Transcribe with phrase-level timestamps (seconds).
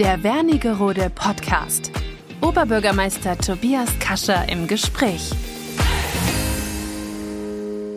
[0.00, 1.92] Der Wernigerode Podcast.
[2.40, 5.30] Oberbürgermeister Tobias Kascher im Gespräch.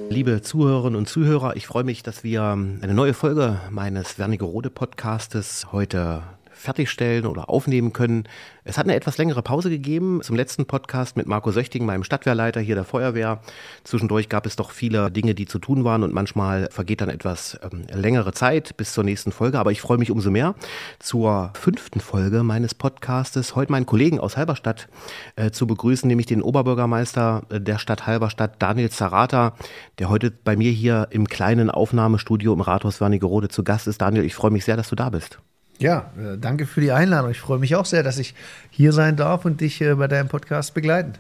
[0.10, 5.72] Liebe Zuhörerinnen und Zuhörer, ich freue mich, dass wir eine neue Folge meines Wernigerode Podcastes
[5.72, 6.24] heute
[6.54, 8.28] fertigstellen oder aufnehmen können.
[8.66, 12.62] Es hat eine etwas längere Pause gegeben zum letzten Podcast mit Marco Söchting, meinem Stadtwehrleiter
[12.62, 13.42] hier der Feuerwehr.
[13.84, 17.60] Zwischendurch gab es doch viele Dinge, die zu tun waren und manchmal vergeht dann etwas
[17.62, 19.60] ähm, längere Zeit bis zur nächsten Folge.
[19.60, 20.56] Aber ich freue mich umso mehr
[21.00, 23.56] zur fünften Folge meines Podcastes.
[23.56, 24.88] Heute meinen Kollegen aus Halberstadt
[25.36, 29.56] äh, zu begrüßen, nämlich den Oberbürgermeister äh, der Stadt Halberstadt, Daniel Zarata,
[30.00, 34.02] der heute bei mir hier im kleinen Aufnahmestudio im Rathaus Wernigerode zu Gast ist.
[34.02, 35.40] Daniel, ich freue mich sehr, dass du da bist.
[35.80, 37.32] Ja, äh, danke für die Einladung.
[37.32, 38.34] Ich freue mich auch sehr, dass ich
[38.70, 41.14] hier sein darf und dich äh, bei deinem Podcast begleiten.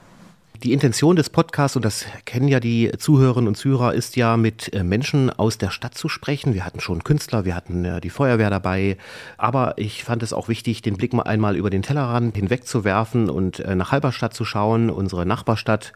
[0.63, 4.73] Die Intention des Podcasts, und das kennen ja die Zuhörerinnen und Zuhörer, ist ja mit
[4.73, 6.53] äh, Menschen aus der Stadt zu sprechen.
[6.53, 8.97] Wir hatten schon Künstler, wir hatten die Feuerwehr dabei.
[9.37, 13.61] Aber ich fand es auch wichtig, den Blick mal einmal über den Tellerrand hinwegzuwerfen und
[13.67, 15.91] nach Halberstadt zu schauen, unsere Nachbarstadt.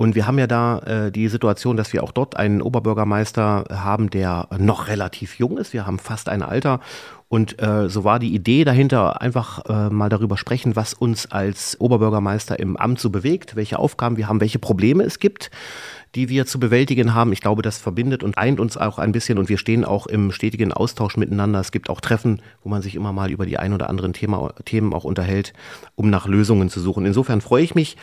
[0.00, 4.10] Und wir haben ja da äh, die Situation, dass wir auch dort einen Oberbürgermeister haben,
[4.10, 5.72] der noch relativ jung ist.
[5.72, 6.78] Wir haben fast ein Alter
[7.28, 11.78] und äh, so war die Idee dahinter, einfach äh, mal darüber sprechen, was uns als
[11.78, 15.50] Oberbürgermeister im Amt so bewegt, welche Aufgaben wir haben, welche Probleme es gibt
[16.14, 17.32] die wir zu bewältigen haben.
[17.32, 20.32] Ich glaube, das verbindet und eint uns auch ein bisschen und wir stehen auch im
[20.32, 21.60] stetigen Austausch miteinander.
[21.60, 24.52] Es gibt auch Treffen, wo man sich immer mal über die ein oder anderen Thema,
[24.64, 25.52] Themen auch unterhält,
[25.96, 27.04] um nach Lösungen zu suchen.
[27.04, 27.96] Insofern freue ich mich,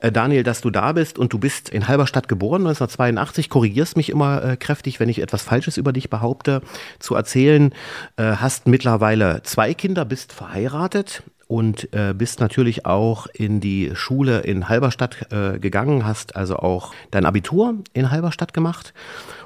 [0.00, 3.48] äh, Daniel, dass du da bist und du bist in Halberstadt geboren, 1982.
[3.48, 6.62] Korrigierst mich immer äh, kräftig, wenn ich etwas Falsches über dich behaupte,
[6.98, 7.72] zu erzählen.
[8.16, 14.40] Äh, hast mittlerweile zwei Kinder, bist verheiratet, und äh, bist natürlich auch in die Schule
[14.40, 18.94] in Halberstadt äh, gegangen, hast also auch dein Abitur in Halberstadt gemacht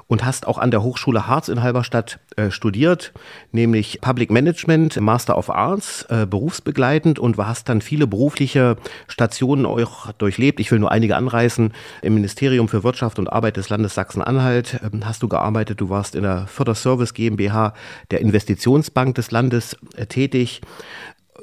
[0.07, 3.11] und hast auch an der Hochschule Harz in Halberstadt äh, studiert,
[3.51, 8.77] nämlich Public Management, Master of Arts, äh, berufsbegleitend und hast dann viele berufliche
[9.07, 10.59] Stationen auch durchlebt.
[10.59, 11.73] Ich will nur einige anreißen.
[12.01, 15.81] Im Ministerium für Wirtschaft und Arbeit des Landes Sachsen-Anhalt äh, hast du gearbeitet.
[15.81, 17.73] Du warst in der Förderservice GmbH
[18.11, 20.61] der Investitionsbank des Landes äh, tätig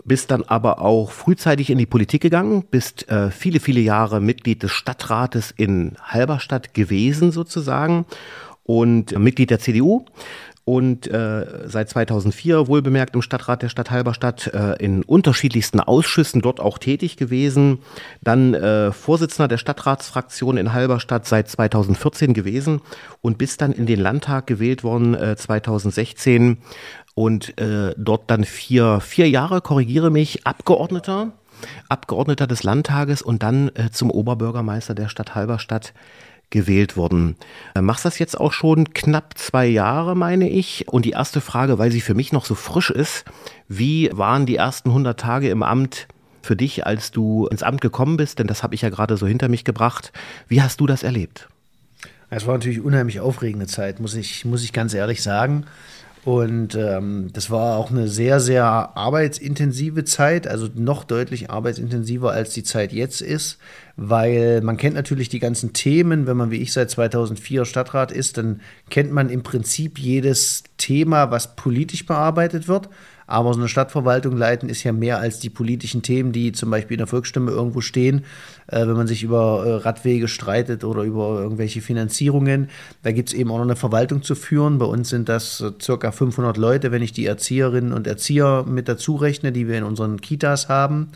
[0.04, 4.62] bist dann aber auch frühzeitig in die Politik gegangen, bist äh, viele, viele Jahre Mitglied
[4.62, 8.04] des Stadtrates in Halberstadt gewesen sozusagen
[8.64, 10.04] und Mitglied der CDU
[10.64, 16.58] und äh, seit 2004 wohlbemerkt im Stadtrat der Stadt Halberstadt äh, in unterschiedlichsten Ausschüssen dort
[16.58, 17.80] auch tätig gewesen.
[18.22, 22.80] Dann äh, Vorsitzender der Stadtratsfraktion in Halberstadt seit 2014 gewesen
[23.20, 26.58] und bis dann in den Landtag gewählt worden äh, 2016
[27.14, 31.32] und äh, dort dann vier, vier Jahre, korrigiere mich, Abgeordneter,
[31.90, 35.92] Abgeordneter des Landtages und dann äh, zum Oberbürgermeister der Stadt Halberstadt
[36.50, 37.36] gewählt worden.
[37.74, 40.86] Äh, machst das jetzt auch schon knapp zwei Jahre, meine ich.
[40.88, 43.24] Und die erste Frage, weil sie für mich noch so frisch ist,
[43.68, 46.06] wie waren die ersten 100 Tage im Amt
[46.42, 48.38] für dich, als du ins Amt gekommen bist?
[48.38, 50.12] Denn das habe ich ja gerade so hinter mich gebracht.
[50.48, 51.48] Wie hast du das erlebt?
[52.30, 55.66] Es war natürlich unheimlich aufregende Zeit, muss ich, muss ich ganz ehrlich sagen.
[56.24, 62.54] Und ähm, das war auch eine sehr, sehr arbeitsintensive Zeit, also noch deutlich arbeitsintensiver als
[62.54, 63.58] die Zeit jetzt ist,
[63.96, 66.26] weil man kennt natürlich die ganzen Themen.
[66.26, 71.30] Wenn man wie ich seit 2004 Stadtrat ist, dann kennt man im Prinzip jedes Thema,
[71.30, 72.88] was politisch bearbeitet wird.
[73.26, 76.96] Aber so eine Stadtverwaltung leiten ist ja mehr als die politischen Themen, die zum Beispiel
[76.96, 78.24] in der Volksstimme irgendwo stehen,
[78.66, 82.68] äh, wenn man sich über äh, Radwege streitet oder über irgendwelche Finanzierungen.
[83.02, 84.78] Da gibt es eben auch noch eine Verwaltung zu führen.
[84.78, 88.88] Bei uns sind das äh, circa 500 Leute, wenn ich die Erzieherinnen und Erzieher mit
[88.88, 91.12] dazu rechne, die wir in unseren Kitas haben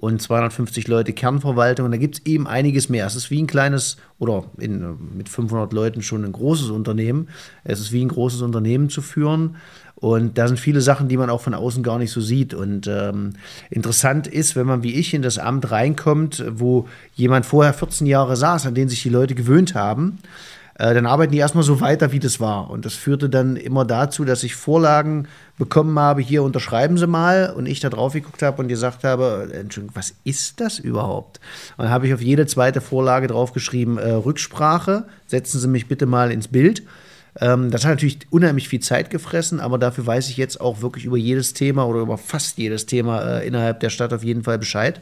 [0.00, 1.84] und 250 Leute Kernverwaltung.
[1.84, 3.06] Und da gibt es eben einiges mehr.
[3.06, 7.28] Es ist wie ein kleines oder in, mit 500 Leuten schon ein großes Unternehmen.
[7.64, 9.56] Es ist wie ein großes Unternehmen zu führen.
[10.00, 12.54] Und da sind viele Sachen, die man auch von außen gar nicht so sieht.
[12.54, 13.34] Und ähm,
[13.68, 18.36] interessant ist, wenn man wie ich in das Amt reinkommt, wo jemand vorher 14 Jahre
[18.36, 20.18] saß, an den sich die Leute gewöhnt haben,
[20.80, 22.70] äh, dann arbeiten die erstmal so weiter, wie das war.
[22.70, 25.28] Und das führte dann immer dazu, dass ich Vorlagen
[25.58, 27.52] bekommen habe, hier unterschreiben Sie mal.
[27.54, 31.38] Und ich da drauf geguckt habe und gesagt habe, Entschuldigung, was ist das überhaupt?
[31.76, 36.06] Und dann habe ich auf jede zweite Vorlage draufgeschrieben, äh, Rücksprache, setzen Sie mich bitte
[36.06, 36.82] mal ins Bild.
[37.40, 41.04] Ähm, das hat natürlich unheimlich viel Zeit gefressen, aber dafür weiß ich jetzt auch wirklich
[41.06, 44.58] über jedes Thema oder über fast jedes Thema äh, innerhalb der Stadt auf jeden Fall
[44.58, 45.00] Bescheid.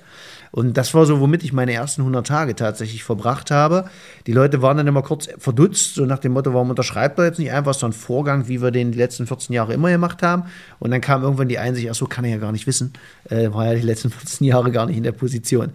[0.51, 3.85] Und das war so, womit ich meine ersten 100 Tage tatsächlich verbracht habe.
[4.27, 7.39] Die Leute waren dann immer kurz verdutzt, so nach dem Motto, warum unterschreibt er jetzt
[7.39, 10.45] nicht einfach so einen Vorgang, wie wir den die letzten 14 Jahre immer gemacht haben.
[10.79, 12.93] Und dann kam irgendwann die Einsicht, ach so, kann er ja gar nicht wissen,
[13.29, 15.71] äh, war ja die letzten 14 Jahre gar nicht in der Position.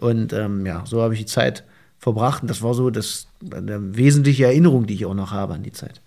[0.00, 1.62] Und ähm, ja, so habe ich die Zeit
[1.98, 2.42] verbracht.
[2.42, 5.72] Und das war so das, eine wesentliche Erinnerung, die ich auch noch habe an die
[5.72, 6.00] Zeit.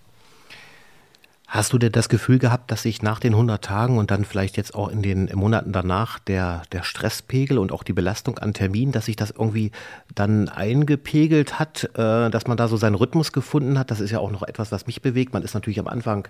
[1.52, 4.56] Hast du denn das Gefühl gehabt, dass sich nach den 100 Tagen und dann vielleicht
[4.56, 8.92] jetzt auch in den Monaten danach der, der Stresspegel und auch die Belastung an Terminen,
[8.92, 9.72] dass sich das irgendwie
[10.14, 13.90] dann eingepegelt hat, äh, dass man da so seinen Rhythmus gefunden hat?
[13.90, 15.34] Das ist ja auch noch etwas, was mich bewegt.
[15.34, 16.28] Man ist natürlich am Anfang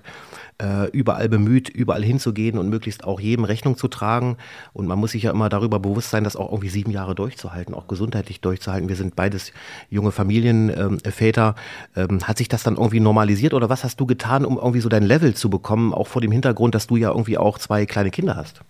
[0.57, 4.37] äh, überall bemüht, überall hinzugehen und möglichst auch jedem Rechnung zu tragen.
[4.71, 7.75] Und man muss sich ja immer darüber bewusst sein, das auch irgendwie sieben Jahre durchzuhalten,
[7.75, 8.87] auch gesundheitlich durchzuhalten.
[8.87, 9.51] Wir sind beides
[9.89, 11.55] junge Familienväter.
[11.97, 14.79] Ähm, ähm, hat sich das dann irgendwie normalisiert oder was hast du getan, um irgendwie
[14.79, 17.85] so dein Level zu bekommen, auch vor dem Hintergrund, dass du ja irgendwie auch zwei
[17.85, 18.61] kleine Kinder hast.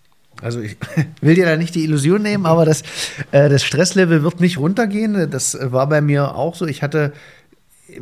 [0.42, 0.76] Also ich
[1.20, 2.82] will dir da nicht die Illusion nehmen, aber das,
[3.30, 5.30] äh, das Stresslevel wird nicht runtergehen.
[5.30, 6.66] Das war bei mir auch so.
[6.66, 7.12] Ich hatte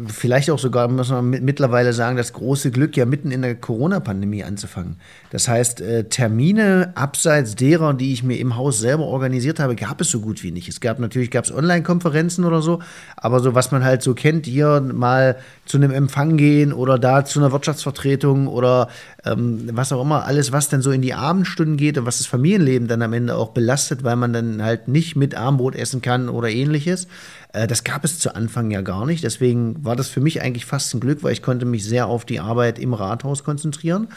[0.06, 4.44] vielleicht auch sogar, muss man mittlerweile sagen, das große Glück, ja mitten in der Corona-Pandemie
[4.44, 4.96] anzufangen.
[5.30, 10.00] Das heißt, äh, Termine abseits derer, die ich mir im Haus selber organisiert habe, gab
[10.00, 10.68] es so gut wie nicht.
[10.68, 12.80] Es gab natürlich gab's Online-Konferenzen oder so,
[13.16, 15.36] aber so was man halt so kennt, hier mal
[15.66, 18.88] zu einem Empfang gehen oder da zu einer Wirtschaftsvertretung oder
[19.24, 22.26] ähm, was auch immer, alles, was dann so in die Abendstunden geht und was das
[22.26, 26.28] Familienleben dann am Ende auch belastet, weil man dann halt nicht mit Armbrot essen kann
[26.28, 27.08] oder ähnliches.
[27.52, 29.24] Äh, das gab es zu Anfang ja gar nicht.
[29.24, 32.24] Deswegen war das für mich eigentlich fast ein Glück, weil ich konnte mich sehr auf
[32.24, 34.08] die Arbeit im Rathaus konzentrieren.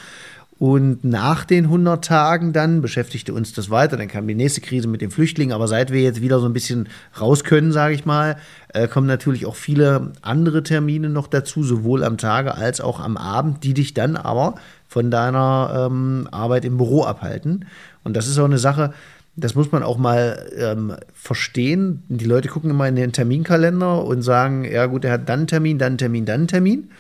[0.62, 3.98] Und nach den 100 Tagen dann beschäftigte uns das weiter.
[3.98, 5.56] Dann kam die nächste Krise mit den Flüchtlingen.
[5.56, 6.88] Aber seit wir jetzt wieder so ein bisschen
[7.20, 8.38] raus können, sage ich mal,
[8.68, 13.18] äh, kommen natürlich auch viele andere Termine noch dazu, sowohl am Tage als auch am
[13.18, 14.54] Abend, die dich dann aber
[14.88, 17.66] von deiner ähm, Arbeit im Büro abhalten.
[18.04, 18.94] Und das ist auch eine Sache,
[19.36, 22.04] das muss man auch mal ähm, verstehen.
[22.10, 25.78] Die Leute gucken immer in den Terminkalender und sagen, ja gut, er hat dann Termin,
[25.78, 26.92] dann Termin, dann Termin.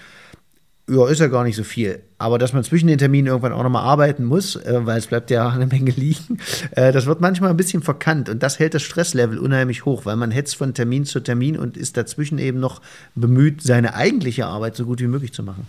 [0.89, 2.01] Ja, ist ja gar nicht so viel.
[2.17, 5.29] Aber dass man zwischen den Terminen irgendwann auch nochmal arbeiten muss, äh, weil es bleibt
[5.29, 6.39] ja eine Menge liegen,
[6.71, 8.29] äh, das wird manchmal ein bisschen verkannt.
[8.29, 11.77] Und das hält das Stresslevel unheimlich hoch, weil man hetzt von Termin zu Termin und
[11.77, 12.81] ist dazwischen eben noch
[13.15, 15.67] bemüht, seine eigentliche Arbeit so gut wie möglich zu machen.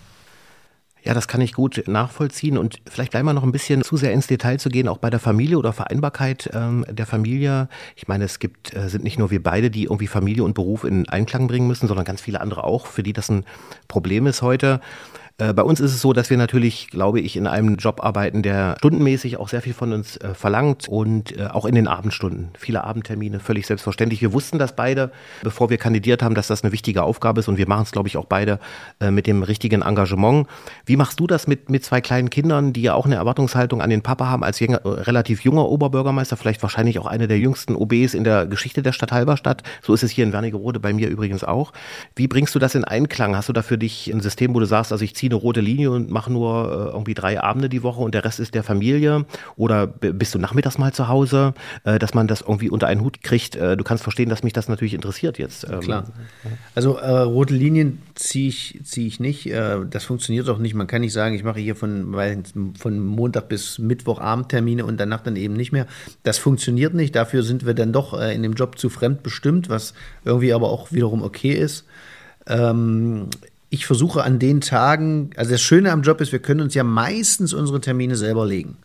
[1.03, 4.13] Ja, das kann ich gut nachvollziehen und vielleicht gleich mal noch ein bisschen zu sehr
[4.13, 7.67] ins Detail zu gehen, auch bei der Familie oder Vereinbarkeit ähm, der Familie.
[7.97, 10.85] Ich meine, es gibt, äh, sind nicht nur wir beide, die irgendwie Familie und Beruf
[10.85, 13.43] in Einklang bringen müssen, sondern ganz viele andere auch, für die das ein
[13.89, 14.79] Problem ist heute.
[15.39, 18.43] Äh, bei uns ist es so, dass wir natürlich, glaube ich, in einem Job arbeiten,
[18.43, 22.49] der stundenmäßig auch sehr viel von uns äh, verlangt und äh, auch in den Abendstunden.
[22.57, 24.21] Viele Abendtermine, völlig selbstverständlich.
[24.21, 27.57] Wir wussten das beide, bevor wir kandidiert haben, dass das eine wichtige Aufgabe ist und
[27.57, 28.59] wir machen es, glaube ich, auch beide
[28.99, 30.47] äh, mit dem richtigen Engagement.
[30.85, 33.89] Wie machst du das mit, mit zwei kleinen Kindern, die ja auch eine Erwartungshaltung an
[33.89, 38.13] den Papa haben, als jünger, relativ junger Oberbürgermeister, vielleicht wahrscheinlich auch eine der jüngsten OBs
[38.13, 39.63] in der Geschichte der Stadt Halberstadt.
[39.81, 41.73] So ist es hier in Wernigerode, bei mir übrigens auch.
[42.15, 43.35] Wie bringst du das in Einklang?
[43.35, 45.61] Hast du da für dich ein System, wo du sagst, also ich ziehe eine rote
[45.61, 48.63] Linie und mache nur äh, irgendwie drei Abende die Woche und der Rest ist der
[48.63, 49.25] Familie?
[49.55, 51.53] Oder bist du nachmittags mal zu Hause,
[51.83, 53.55] äh, dass man das irgendwie unter einen Hut kriegt?
[53.55, 55.67] Äh, du kannst verstehen, dass mich das natürlich interessiert jetzt.
[55.69, 55.79] Ähm.
[55.79, 56.05] Klar.
[56.75, 59.49] Also äh, rote Linien ziehe ich, zieh ich nicht.
[59.49, 60.73] Äh, das funktioniert auch nicht.
[60.73, 62.15] Man kann nicht sagen, ich mache hier von,
[62.77, 65.87] von Montag bis Mittwoch Abendtermine und danach dann eben nicht mehr.
[66.23, 67.15] Das funktioniert nicht.
[67.15, 69.93] Dafür sind wir dann doch äh, in dem Job zu fremd bestimmt, was
[70.25, 71.85] irgendwie aber auch wiederum okay ist.
[72.47, 73.29] Ähm,
[73.73, 76.83] ich versuche an den Tagen, also das Schöne am Job ist, wir können uns ja
[76.83, 78.77] meistens unsere Termine selber legen.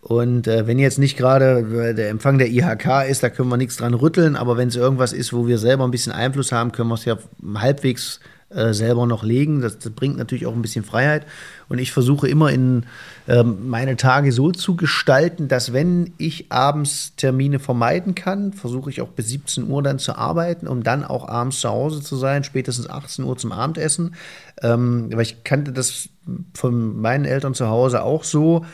[0.00, 3.76] Und äh, wenn jetzt nicht gerade der Empfang der IHK ist, da können wir nichts
[3.76, 6.88] dran rütteln, aber wenn es irgendwas ist, wo wir selber ein bisschen Einfluss haben, können
[6.88, 7.18] wir es ja
[7.54, 8.18] halbwegs
[8.50, 9.60] äh, selber noch legen.
[9.60, 11.24] Das, das, bringt natürlich auch ein bisschen Freiheit.
[11.68, 12.84] Und ich versuche immer in
[13.28, 19.00] ähm, meine Tage so zu gestalten, dass wenn ich abends Termine vermeiden kann, versuche ich
[19.00, 22.42] auch bis 17 Uhr dann zu arbeiten, um dann auch abends zu Hause zu sein,
[22.42, 24.16] spätestens 18 Uhr zum Abendessen.
[24.62, 26.08] Ähm, weil ich kannte das
[26.54, 28.64] von meinen Eltern zu Hause auch so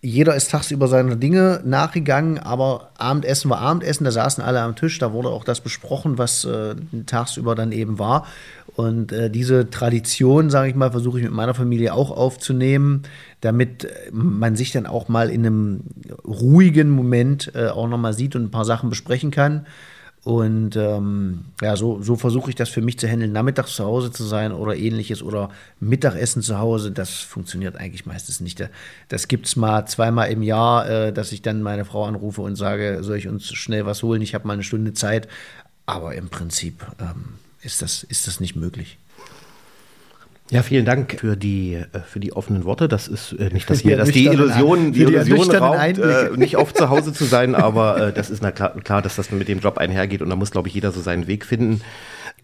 [0.00, 4.98] jeder ist tagsüber seiner Dinge nachgegangen, aber Abendessen war Abendessen, da saßen alle am Tisch,
[4.98, 6.76] da wurde auch das besprochen, was äh,
[7.06, 8.26] tagsüber dann eben war.
[8.76, 13.02] Und äh, diese Tradition, sage ich mal, versuche ich mit meiner Familie auch aufzunehmen,
[13.40, 15.80] damit äh, man sich dann auch mal in einem
[16.24, 19.66] ruhigen Moment äh, auch nochmal sieht und ein paar Sachen besprechen kann.
[20.28, 24.12] Und ähm, ja, so, so versuche ich das für mich zu handeln, nachmittags zu Hause
[24.12, 25.48] zu sein oder ähnliches oder
[25.80, 26.92] Mittagessen zu Hause.
[26.92, 28.62] Das funktioniert eigentlich meistens nicht.
[29.08, 32.56] Das gibt es mal zweimal im Jahr, äh, dass ich dann meine Frau anrufe und
[32.56, 34.20] sage, soll ich uns schnell was holen?
[34.20, 35.28] Ich habe mal eine Stunde Zeit.
[35.86, 38.98] Aber im Prinzip ähm, ist das, ist das nicht möglich.
[40.50, 42.88] Ja, vielen Dank für die, äh, für die offenen Worte.
[42.88, 46.76] Das ist äh, nicht, dass mir das die Illusion, die Illusion raubt, äh, nicht oft
[46.76, 49.58] zu Hause zu sein, aber äh, das ist na klar, klar, dass das mit dem
[49.58, 51.82] Job einhergeht und da muss, glaube ich, jeder so seinen Weg finden.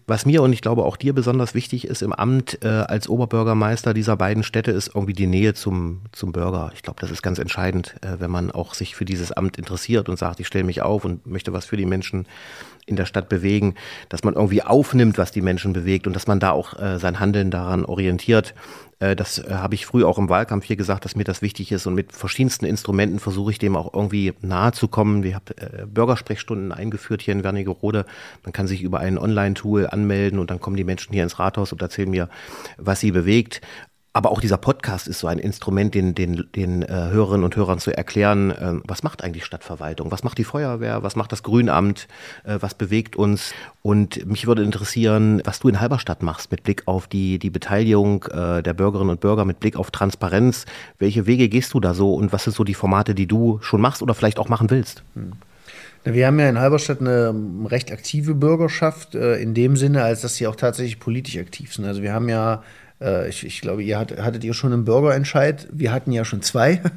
[0.07, 3.95] Was mir und ich glaube auch dir besonders wichtig ist im Amt äh, als Oberbürgermeister
[3.95, 6.71] dieser beiden Städte, ist irgendwie die Nähe zum, zum Bürger.
[6.75, 10.07] Ich glaube, das ist ganz entscheidend, äh, wenn man auch sich für dieses Amt interessiert
[10.07, 12.27] und sagt, ich stelle mich auf und möchte was für die Menschen
[12.85, 13.75] in der Stadt bewegen,
[14.09, 17.19] dass man irgendwie aufnimmt, was die Menschen bewegt und dass man da auch äh, sein
[17.19, 18.53] Handeln daran orientiert.
[18.99, 21.71] Äh, das äh, habe ich früh auch im Wahlkampf hier gesagt, dass mir das wichtig
[21.71, 25.23] ist und mit verschiedensten Instrumenten versuche ich dem auch irgendwie nahe zu kommen.
[25.23, 28.05] Wir haben äh, Bürgersprechstunden eingeführt hier in Wernigerode.
[28.43, 31.71] Man kann sich über ein Online-Tool anmelden und dann kommen die Menschen hier ins Rathaus
[31.71, 32.29] und erzählen mir,
[32.77, 33.61] was sie bewegt.
[34.15, 37.79] Aber auch dieser Podcast ist so ein Instrument, den, den, den äh, Hörerinnen und Hörern
[37.79, 42.07] zu erklären, äh, was macht eigentlich Stadtverwaltung, was macht die Feuerwehr, was macht das Grünamt,
[42.45, 43.53] äh, was bewegt uns.
[43.81, 48.23] Und mich würde interessieren, was du in Halberstadt machst mit Blick auf die, die Beteiligung
[48.31, 50.63] äh, der Bürgerinnen und Bürger, mit Blick auf Transparenz.
[50.97, 53.81] Welche Wege gehst du da so und was sind so die Formate, die du schon
[53.81, 55.03] machst oder vielleicht auch machen willst?
[55.15, 55.33] Hm.
[56.05, 60.21] Wir haben ja in Halberstadt eine ähm, recht aktive Bürgerschaft, äh, in dem Sinne, als
[60.21, 61.83] dass sie auch tatsächlich politisch aktiv sind.
[61.83, 62.63] Also wir haben ja
[63.01, 65.67] äh, ich, ich, glaube, ihr hattet, hattet ihr schon einen Bürgerentscheid.
[65.71, 66.81] Wir hatten ja schon zwei.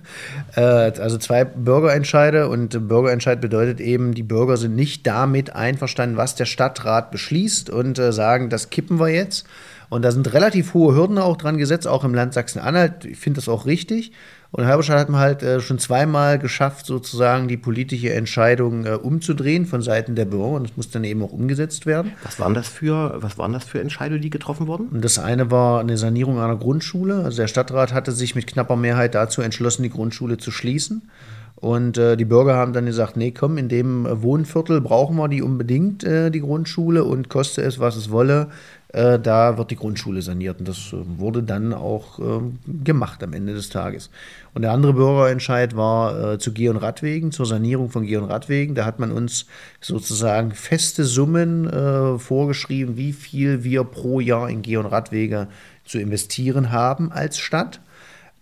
[0.57, 2.49] Äh, also zwei Bürgerentscheide.
[2.49, 7.99] Und Bürgerentscheid bedeutet eben, die Bürger sind nicht damit einverstanden, was der Stadtrat beschließt und
[7.99, 9.47] äh, sagen, das kippen wir jetzt.
[9.91, 13.05] Und da sind relativ hohe Hürden auch dran gesetzt, auch im Land Sachsen-Anhalt.
[13.07, 14.13] Ich finde das auch richtig.
[14.51, 19.67] Und Halberstadt hat man halt äh, schon zweimal geschafft, sozusagen die politische Entscheidung äh, umzudrehen
[19.67, 20.57] von Seiten der Bürger.
[20.57, 22.13] Und das muss dann eben auch umgesetzt werden.
[22.23, 24.89] Was waren das für, was waren das für Entscheidungen, die getroffen wurden?
[24.89, 27.25] Und das eine war eine Sanierung einer Grundschule.
[27.25, 31.03] Also der Stadtrat hatte sich mit knapper Mehrheit dazu entschlossen, die Grundschule zu schließen.
[31.61, 35.43] Und äh, die Bürger haben dann gesagt, nee, komm, in dem Wohnviertel brauchen wir die
[35.43, 38.49] unbedingt, äh, die Grundschule, und koste es, was es wolle,
[38.89, 40.61] äh, da wird die Grundschule saniert.
[40.61, 44.11] Und das äh, wurde dann auch ähm, gemacht am Ende des Tages.
[44.55, 48.31] Und der andere Bürgerentscheid war äh, zu Geh- und Radwegen, zur Sanierung von Geh- und
[48.31, 48.75] Radwegen.
[48.75, 49.47] Da hat man uns
[49.81, 55.49] sozusagen feste Summen vorgeschrieben, wie viel wir pro Jahr in Geh- und Radwege
[55.85, 57.81] zu investieren haben als Stadt.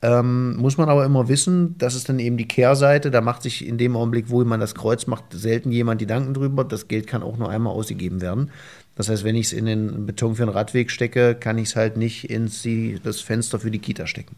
[0.02, 3.10] Ähm, muss man aber immer wissen, das ist dann eben die Kehrseite.
[3.10, 6.64] Da macht sich in dem Augenblick, wo man das Kreuz macht, selten jemand Gedanken drüber.
[6.64, 8.50] Das Geld kann auch nur einmal ausgegeben werden.
[8.96, 11.76] Das heißt, wenn ich es in den Beton für den Radweg stecke, kann ich es
[11.76, 14.36] halt nicht ins die, das Fenster für die Kita stecken.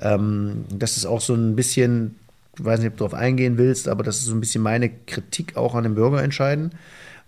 [0.00, 0.14] Ja.
[0.14, 2.16] Ähm, das ist auch so ein bisschen,
[2.58, 4.90] ich weiß nicht, ob du darauf eingehen willst, aber das ist so ein bisschen meine
[4.90, 6.72] Kritik auch an den Bürgerentscheiden,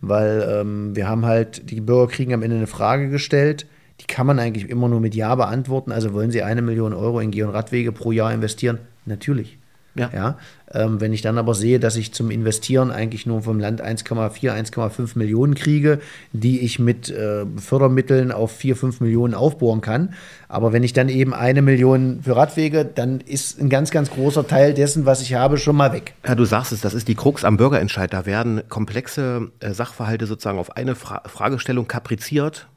[0.00, 3.66] weil ähm, wir haben halt, die Bürger kriegen am Ende eine Frage gestellt
[4.00, 5.92] die kann man eigentlich immer nur mit Ja beantworten.
[5.92, 8.78] Also wollen Sie eine Million Euro in Geh- und Radwege pro Jahr investieren?
[9.06, 9.58] Natürlich.
[9.98, 10.10] Ja.
[10.14, 10.38] ja?
[10.72, 14.52] Ähm, wenn ich dann aber sehe, dass ich zum Investieren eigentlich nur vom Land 1,4,
[14.52, 16.00] 1,5 Millionen kriege,
[16.32, 20.14] die ich mit äh, Fördermitteln auf 4, 5 Millionen aufbohren kann.
[20.48, 24.46] Aber wenn ich dann eben eine Million für Radwege, dann ist ein ganz, ganz großer
[24.46, 26.14] Teil dessen, was ich habe, schon mal weg.
[26.26, 28.12] Ja, du sagst es, das ist die Krux am Bürgerentscheid.
[28.12, 32.68] Da werden komplexe äh, Sachverhalte sozusagen auf eine Fra Fragestellung kapriziert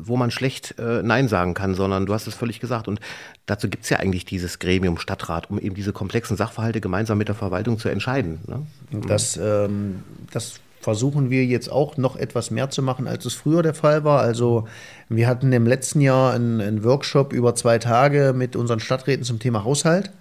[0.00, 2.88] wo man schlecht äh, Nein sagen kann, sondern du hast es völlig gesagt.
[2.88, 3.00] Und
[3.46, 7.28] dazu gibt es ja eigentlich dieses Gremium Stadtrat, um eben diese komplexen Sachverhalte gemeinsam mit
[7.28, 8.40] der Verwaltung zu entscheiden.
[8.46, 8.66] Ne?
[9.06, 10.02] Das, ähm,
[10.32, 14.04] das versuchen wir jetzt auch noch etwas mehr zu machen, als es früher der Fall
[14.04, 14.20] war.
[14.20, 14.68] Also
[15.08, 19.40] wir hatten im letzten Jahr einen, einen Workshop über zwei Tage mit unseren Stadträten zum
[19.40, 20.12] Thema Haushalt,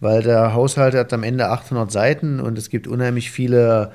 [0.00, 3.92] weil der Haushalt hat am Ende 800 Seiten und es gibt unheimlich viele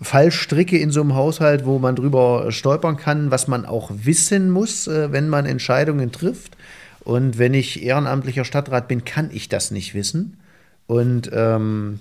[0.00, 4.86] Fallstricke in so einem Haushalt, wo man drüber stolpern kann, was man auch wissen muss,
[4.86, 6.56] äh, wenn man Entscheidungen trifft.
[7.00, 10.38] Und wenn ich ehrenamtlicher Stadtrat bin, kann ich das nicht wissen.
[10.86, 12.00] Und ähm,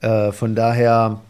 [0.00, 1.20] äh, von daher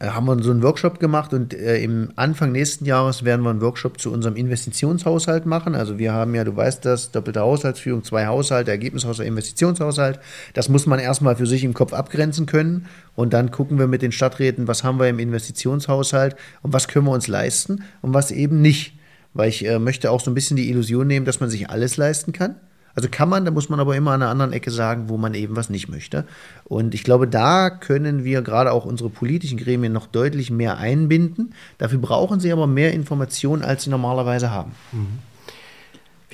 [0.00, 3.60] haben wir so einen Workshop gemacht und äh, im Anfang nächsten Jahres werden wir einen
[3.60, 5.74] Workshop zu unserem Investitionshaushalt machen.
[5.74, 10.18] Also wir haben ja, du weißt das, doppelte Haushaltsführung, zwei Haushalte, Ergebnishaushalt, Investitionshaushalt.
[10.54, 14.02] Das muss man erstmal für sich im Kopf abgrenzen können und dann gucken wir mit
[14.02, 18.32] den Stadträten, was haben wir im Investitionshaushalt und was können wir uns leisten und was
[18.32, 18.98] eben nicht.
[19.34, 21.96] Weil ich äh, möchte auch so ein bisschen die Illusion nehmen, dass man sich alles
[21.96, 22.56] leisten kann.
[22.96, 25.34] Also kann man, da muss man aber immer an einer anderen Ecke sagen, wo man
[25.34, 26.24] eben was nicht möchte.
[26.64, 31.54] Und ich glaube, da können wir gerade auch unsere politischen Gremien noch deutlich mehr einbinden.
[31.76, 34.72] Dafür brauchen sie aber mehr Informationen, als sie normalerweise haben.
[34.92, 35.18] Mhm.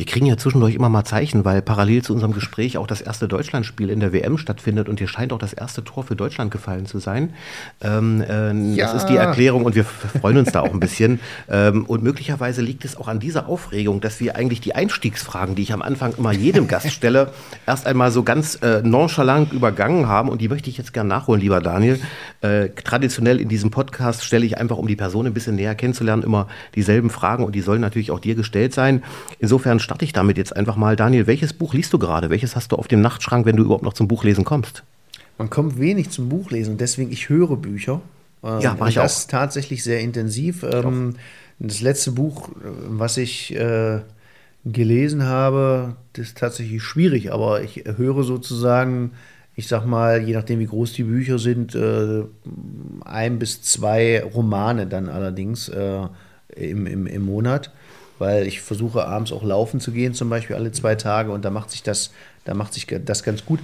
[0.02, 3.28] Wir kriegen ja zwischendurch immer mal Zeichen, weil parallel zu unserem Gespräch auch das erste
[3.28, 6.86] Deutschlandspiel in der WM stattfindet und hier scheint auch das erste Tor für Deutschland gefallen
[6.86, 7.34] zu sein.
[7.80, 8.86] Ähm, äh, ja.
[8.86, 11.20] Das ist die Erklärung und wir freuen uns da auch ein bisschen.
[11.48, 15.62] Ähm, und möglicherweise liegt es auch an dieser Aufregung, dass wir eigentlich die Einstiegsfragen, die
[15.62, 17.30] ich am Anfang immer jedem Gast stelle,
[17.68, 21.40] erst einmal so ganz äh, nonchalant übergangen haben und die möchte ich jetzt gerne nachholen,
[21.40, 22.00] lieber Daniel.
[22.40, 26.24] Äh, traditionell in diesem Podcast stelle ich einfach, um die Person ein bisschen näher kennenzulernen,
[26.24, 29.04] immer dieselben Fragen und die sollen natürlich auch dir gestellt sein.
[29.38, 30.96] Insofern starte ich damit jetzt einfach mal.
[30.96, 32.30] Daniel, welches Buch liest du gerade?
[32.30, 34.84] Welches hast du auf dem Nachtschrank, wenn du überhaupt noch zum Buchlesen kommst?
[35.36, 38.00] Man kommt wenig zum Buchlesen, deswegen ich höre Bücher.
[38.42, 39.16] ja, mache ich das auch.
[39.16, 40.62] Das tatsächlich sehr intensiv.
[40.62, 41.16] Ähm,
[41.58, 42.48] das letzte Buch,
[42.88, 44.00] was ich äh,
[44.64, 49.10] gelesen habe, das ist tatsächlich schwierig, aber ich höre sozusagen
[49.54, 52.22] ich sag mal, je nachdem wie groß die Bücher sind, äh,
[53.04, 56.06] ein bis zwei Romane dann allerdings äh,
[56.56, 57.70] im, im, im Monat,
[58.22, 61.50] weil ich versuche abends auch laufen zu gehen, zum Beispiel alle zwei Tage und da
[61.50, 62.12] macht sich das,
[62.44, 63.58] da macht sich das ganz gut.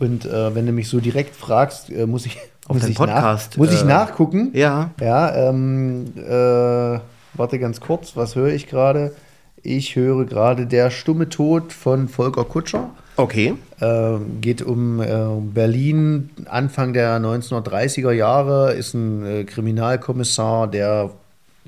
[0.00, 2.36] Und äh, wenn du mich so direkt fragst, äh, muss ich
[2.66, 3.52] auf muss ich Podcast.
[3.52, 4.50] Nach, muss ich äh, nachgucken?
[4.52, 4.90] Ja.
[5.00, 6.98] Ja, ähm, äh,
[7.34, 9.14] warte ganz kurz, was höre ich gerade?
[9.62, 12.90] Ich höre gerade Der stumme Tod von Volker Kutscher.
[13.14, 13.54] Okay.
[13.78, 15.06] Äh, geht um äh,
[15.40, 21.10] Berlin, Anfang der 1930er Jahre, ist ein Kriminalkommissar, der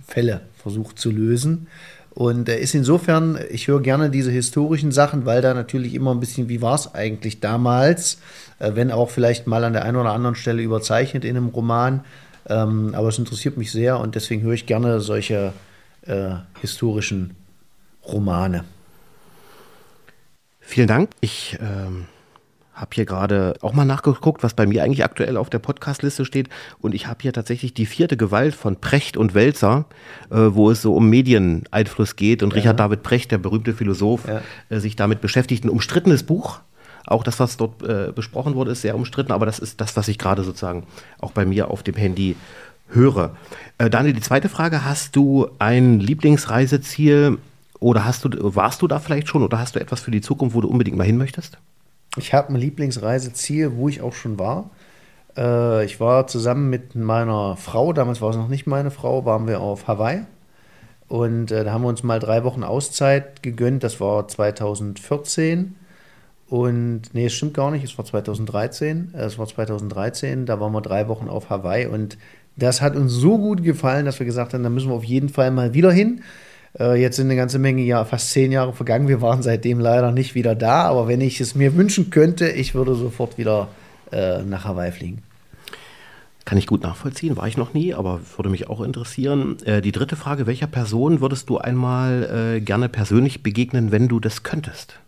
[0.04, 1.68] Fälle versucht zu lösen.
[2.14, 6.20] Und er ist insofern, ich höre gerne diese historischen Sachen, weil da natürlich immer ein
[6.20, 8.18] bisschen, wie war es eigentlich damals,
[8.58, 12.04] äh, wenn auch vielleicht mal an der einen oder anderen Stelle überzeichnet in einem Roman.
[12.48, 15.52] Ähm, aber es interessiert mich sehr und deswegen höre ich gerne solche
[16.02, 17.34] äh, historischen
[18.04, 18.64] Romane.
[20.60, 21.10] Vielen Dank.
[21.20, 22.06] Ich ähm,
[22.82, 26.50] habe hier gerade auch mal nachgeguckt, was bei mir eigentlich aktuell auf der Podcastliste steht.
[26.80, 29.86] Und ich habe hier tatsächlich die vierte Gewalt von Precht und Welzer,
[30.30, 32.42] äh, wo es so um Medieneinfluss geht.
[32.42, 32.56] Und ja.
[32.56, 34.42] Richard David Precht, der berühmte Philosoph, ja.
[34.68, 35.64] äh, sich damit beschäftigt.
[35.64, 36.60] Ein umstrittenes Buch.
[37.06, 40.06] Auch das, was dort äh, besprochen wurde, ist sehr umstritten, aber das ist das, was
[40.08, 40.84] ich gerade sozusagen
[41.18, 42.36] auch bei mir auf dem Handy
[42.88, 43.36] höre.
[43.78, 47.38] Äh, Daniel, die zweite Frage: Hast du ein Lieblingsreiseziel
[47.80, 50.54] oder hast du, warst du da vielleicht schon oder hast du etwas für die Zukunft,
[50.54, 51.58] wo du unbedingt mal hin möchtest?
[52.16, 54.70] Ich habe ein Lieblingsreiseziel, wo ich auch schon war.
[55.36, 59.46] Äh, ich war zusammen mit meiner Frau, damals war es noch nicht meine Frau, waren
[59.46, 60.22] wir auf Hawaii.
[61.08, 63.84] Und äh, da haben wir uns mal drei Wochen Auszeit gegönnt.
[63.84, 65.76] Das war 2014.
[66.48, 69.14] Und nee, es stimmt gar nicht, es war 2013.
[69.14, 72.18] Es war 2013, da waren wir drei Wochen auf Hawaii und
[72.56, 75.30] das hat uns so gut gefallen, dass wir gesagt haben, da müssen wir auf jeden
[75.30, 76.22] Fall mal wieder hin.
[76.78, 79.08] Äh, jetzt sind eine ganze Menge Jahre, fast zehn Jahre vergangen.
[79.08, 80.84] Wir waren seitdem leider nicht wieder da.
[80.84, 83.68] Aber wenn ich es mir wünschen könnte, ich würde sofort wieder
[84.10, 85.22] äh, nach Hawaii fliegen.
[86.44, 89.58] Kann ich gut nachvollziehen, war ich noch nie, aber würde mich auch interessieren.
[89.64, 94.18] Äh, die dritte Frage, welcher Person würdest du einmal äh, gerne persönlich begegnen, wenn du
[94.18, 94.98] das könntest?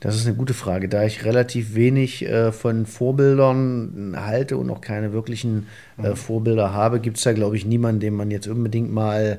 [0.00, 0.90] Das ist eine gute Frage.
[0.90, 5.66] Da ich relativ wenig äh, von Vorbildern halte und auch keine wirklichen
[5.96, 6.16] äh, mhm.
[6.16, 9.38] Vorbilder habe, gibt es da, glaube ich, niemanden, den man jetzt unbedingt mal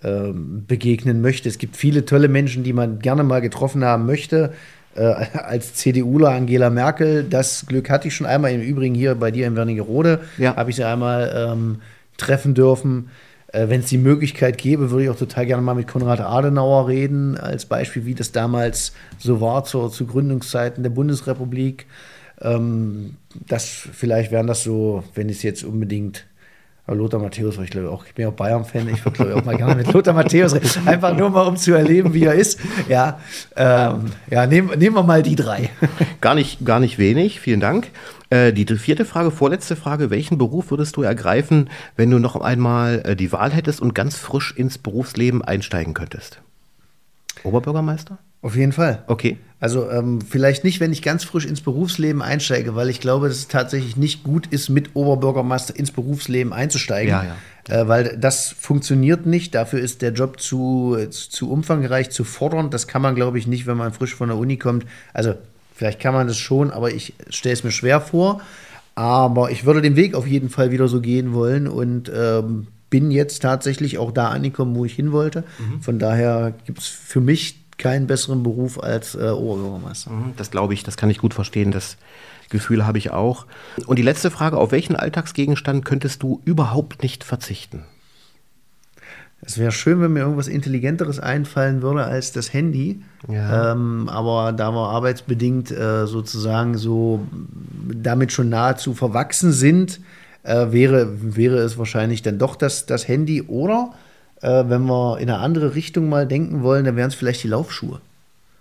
[0.00, 1.48] begegnen möchte.
[1.48, 4.52] Es gibt viele tolle Menschen, die man gerne mal getroffen haben möchte.
[4.96, 8.52] Äh, als CDUler Angela Merkel, das Glück hatte ich schon einmal.
[8.52, 10.56] Im Übrigen hier bei dir in Wernigerode ja.
[10.56, 11.82] habe ich sie einmal ähm,
[12.16, 13.10] treffen dürfen.
[13.48, 16.88] Äh, Wenn es die Möglichkeit gäbe, würde ich auch total gerne mal mit Konrad Adenauer
[16.88, 21.86] reden, als Beispiel, wie das damals so war zu, zu Gründungszeiten der Bundesrepublik.
[22.40, 26.24] Ähm, das vielleicht wären das so, wenn es jetzt unbedingt
[26.94, 29.92] Lothar Matthäus, ich glaube auch, ich bin auch Bayern-Fan, ich würde auch mal gerne mit
[29.92, 32.60] Lothar Matthäus reden, einfach nur mal, um zu erleben, wie er ist.
[32.88, 33.18] Ja,
[33.56, 35.70] ähm, ja nehm, nehmen wir mal die drei.
[36.20, 37.88] Gar nicht, gar nicht wenig, vielen Dank.
[38.30, 43.02] Äh, die vierte Frage, vorletzte Frage, welchen Beruf würdest du ergreifen, wenn du noch einmal
[43.04, 46.40] äh, die Wahl hättest und ganz frisch ins Berufsleben einsteigen könntest?
[47.42, 48.18] Oberbürgermeister?
[48.46, 49.02] Auf jeden Fall.
[49.08, 49.38] Okay.
[49.58, 53.38] Also ähm, vielleicht nicht, wenn ich ganz frisch ins Berufsleben einsteige, weil ich glaube, dass
[53.38, 57.10] es tatsächlich nicht gut ist, mit Oberbürgermeister ins Berufsleben einzusteigen.
[57.10, 57.24] Ja,
[57.68, 57.74] ja.
[57.74, 59.56] Äh, weil das funktioniert nicht.
[59.56, 62.72] Dafür ist der Job zu, zu umfangreich, zu fordernd.
[62.72, 64.86] Das kann man, glaube ich, nicht, wenn man frisch von der Uni kommt.
[65.12, 65.34] Also
[65.74, 68.42] vielleicht kann man das schon, aber ich stelle es mir schwer vor.
[68.94, 73.10] Aber ich würde den Weg auf jeden Fall wieder so gehen wollen und ähm, bin
[73.10, 75.42] jetzt tatsächlich auch da angekommen, wo ich hin wollte.
[75.58, 75.82] Mhm.
[75.82, 80.10] Von daher gibt es für mich keinen besseren Beruf als äh, Oberbürgermeister.
[80.10, 81.72] Mhm, das glaube ich, das kann ich gut verstehen.
[81.72, 81.96] Das
[82.48, 83.46] Gefühl habe ich auch.
[83.86, 87.84] Und die letzte Frage: Auf welchen Alltagsgegenstand könntest du überhaupt nicht verzichten?
[89.42, 93.02] Es wäre schön, wenn mir irgendwas Intelligenteres einfallen würde als das Handy.
[93.28, 93.72] Ja.
[93.72, 97.26] Ähm, aber da wir arbeitsbedingt äh, sozusagen so
[97.94, 100.00] damit schon nahezu verwachsen sind,
[100.42, 103.92] äh, wäre, wäre es wahrscheinlich dann doch das, das Handy oder
[104.42, 107.48] äh, wenn wir in eine andere Richtung mal denken wollen, dann wären es vielleicht die
[107.48, 108.00] Laufschuhe.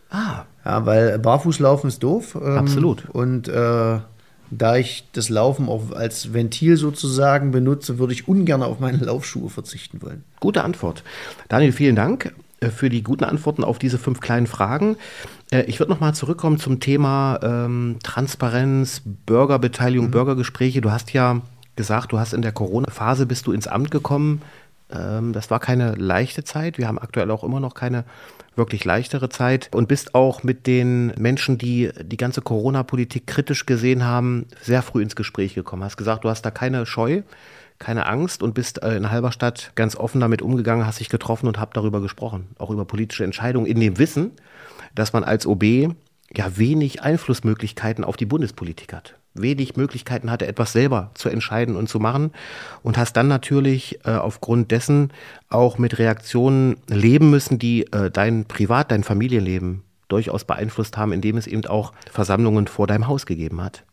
[0.09, 0.43] Ah.
[0.63, 2.35] Ja, weil Barfußlaufen ist doof.
[2.41, 3.09] Ähm, Absolut.
[3.11, 3.99] Und äh,
[4.51, 9.49] da ich das Laufen auch als Ventil sozusagen benutze, würde ich ungern auf meine Laufschuhe
[9.49, 10.23] verzichten wollen.
[10.39, 11.03] Gute Antwort.
[11.49, 14.97] Daniel, vielen Dank äh, für die guten Antworten auf diese fünf kleinen Fragen.
[15.51, 20.11] Äh, ich würde nochmal zurückkommen zum Thema ähm, Transparenz, Bürgerbeteiligung, mhm.
[20.11, 20.81] Bürgergespräche.
[20.81, 21.41] Du hast ja
[21.75, 24.41] gesagt, du hast in der Corona-Phase bist du ins Amt gekommen.
[24.91, 26.77] Ähm, das war keine leichte Zeit.
[26.77, 28.05] Wir haben aktuell auch immer noch keine
[28.55, 34.05] wirklich leichtere Zeit und bist auch mit den Menschen, die die ganze Corona-Politik kritisch gesehen
[34.05, 35.83] haben, sehr früh ins Gespräch gekommen.
[35.83, 37.23] Hast gesagt, du hast da keine Scheu,
[37.79, 41.59] keine Angst und bist äh, in Halberstadt ganz offen damit umgegangen, hast dich getroffen und
[41.59, 44.31] habt darüber gesprochen, auch über politische Entscheidungen in dem Wissen,
[44.93, 45.63] dass man als OB
[46.33, 49.15] ja wenig Einflussmöglichkeiten auf die Bundespolitik hat.
[49.35, 52.31] Wenig Möglichkeiten hatte, etwas selber zu entscheiden und zu machen.
[52.81, 55.11] Und hast dann natürlich äh, aufgrund dessen
[55.49, 61.37] auch mit Reaktionen leben müssen, die äh, dein Privat-, dein Familienleben durchaus beeinflusst haben, indem
[61.37, 63.83] es eben auch Versammlungen vor deinem Haus gegeben hat.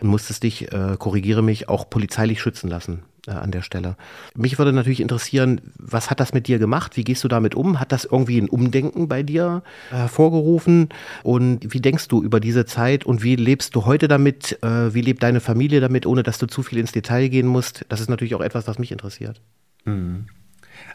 [0.00, 3.96] Und musstest dich, äh, korrigiere mich, auch polizeilich schützen lassen äh, an der Stelle.
[4.34, 6.96] Mich würde natürlich interessieren, was hat das mit dir gemacht?
[6.96, 7.80] Wie gehst du damit um?
[7.80, 10.88] Hat das irgendwie ein Umdenken bei dir hervorgerufen?
[11.22, 14.62] Und wie denkst du über diese Zeit und wie lebst du heute damit?
[14.62, 17.84] Äh, wie lebt deine Familie damit, ohne dass du zu viel ins Detail gehen musst?
[17.88, 19.40] Das ist natürlich auch etwas, was mich interessiert.
[19.84, 20.26] Mhm.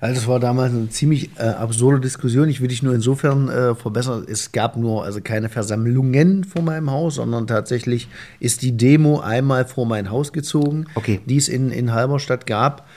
[0.02, 2.50] Also es war damals eine ziemlich äh, absurde Diskussion.
[2.50, 4.26] Ich will dich nur insofern äh, verbessern.
[4.28, 8.08] Es gab nur also keine Versammlungen vor meinem Haus, sondern tatsächlich
[8.40, 11.22] ist die Demo einmal vor mein Haus gezogen, okay.
[11.28, 12.88] die es in, in Halberstadt gab.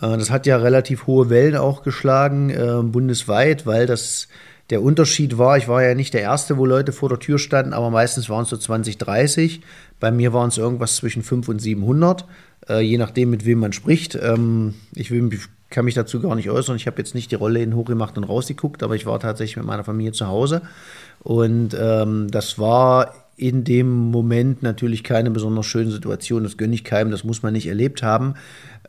[0.00, 4.28] Äh, das hat ja relativ hohe Wellen auch geschlagen, äh, bundesweit, weil das
[4.70, 7.74] der Unterschied war, ich war ja nicht der Erste, wo Leute vor der Tür standen,
[7.74, 9.60] aber meistens waren es so 20, 30.
[10.00, 12.24] Bei mir waren es irgendwas zwischen 500 und 700,
[12.70, 14.14] äh, je nachdem, mit wem man spricht.
[14.14, 16.76] Ähm, ich will mich kann mich dazu gar nicht äußern.
[16.76, 19.66] Ich habe jetzt nicht die Rolle in hochgemacht und rausgeguckt, aber ich war tatsächlich mit
[19.66, 20.62] meiner Familie zu Hause.
[21.20, 26.44] Und ähm, das war in dem Moment natürlich keine besonders schöne Situation.
[26.44, 28.34] Das gönne ich keinem, das muss man nicht erlebt haben.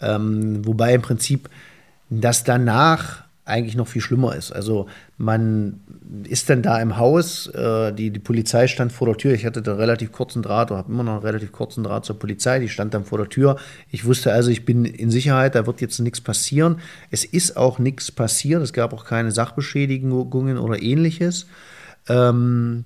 [0.02, 1.50] Ähm, wobei im Prinzip
[2.10, 4.52] das danach eigentlich noch viel schlimmer ist.
[4.52, 5.80] Also man
[6.28, 9.62] ist dann da im Haus, äh, die, die Polizei stand vor der Tür, ich hatte
[9.62, 12.70] da relativ kurzen Draht oder habe immer noch einen relativ kurzen Draht zur Polizei, die
[12.70, 13.58] stand dann vor der Tür.
[13.92, 16.78] Ich wusste also, ich bin in Sicherheit, da wird jetzt nichts passieren.
[17.12, 21.46] Es ist auch nichts passiert, es gab auch keine Sachbeschädigungen oder ähnliches.
[22.10, 22.84] Ähm,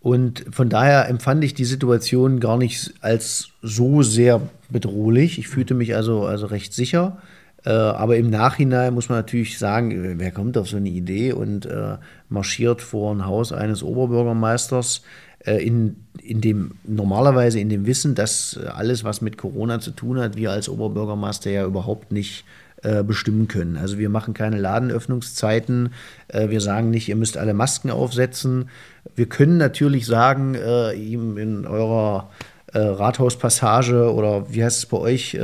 [0.00, 5.38] und von daher empfand ich die Situation gar nicht als so sehr bedrohlich.
[5.38, 7.18] Ich fühlte mich also, also recht sicher.
[7.64, 11.66] Äh, aber im Nachhinein muss man natürlich sagen, wer kommt auf so eine Idee und
[11.66, 11.96] äh,
[12.28, 15.02] marschiert vor ein Haus eines Oberbürgermeisters
[15.44, 20.18] äh, in, in dem normalerweise in dem Wissen, dass alles, was mit Corona zu tun
[20.18, 22.44] hat, wir als Oberbürgermeister ja überhaupt nicht
[22.82, 23.76] äh, bestimmen können.
[23.76, 25.90] Also wir machen keine Ladenöffnungszeiten,
[26.28, 28.70] äh, wir sagen nicht, ihr müsst alle Masken aufsetzen.
[29.14, 32.28] Wir können natürlich sagen, äh, ihm in eurer
[32.74, 35.38] Rathauspassage oder wie heißt es bei euch?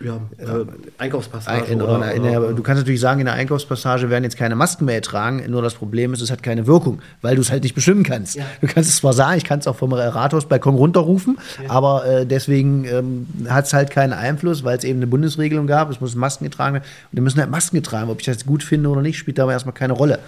[0.00, 0.64] Ja, äh,
[0.98, 1.72] Einkaufspassage.
[1.72, 4.84] In, oder, in der, du kannst natürlich sagen, in der Einkaufspassage werden jetzt keine Masken
[4.84, 7.74] mehr tragen, nur das Problem ist, es hat keine Wirkung, weil du es halt nicht
[7.74, 8.36] bestimmen kannst.
[8.36, 8.44] Ja.
[8.60, 11.70] Du kannst es zwar sagen, ich kann es auch vom Rathausbalkon runterrufen, ja.
[11.70, 15.90] aber äh, deswegen ähm, hat es halt keinen Einfluss, weil es eben eine Bundesregelung gab,
[15.90, 18.10] es muss Masken getragen werden und die müssen halt Masken getragen.
[18.10, 20.18] Ob ich das gut finde oder nicht, spielt dabei erstmal keine Rolle.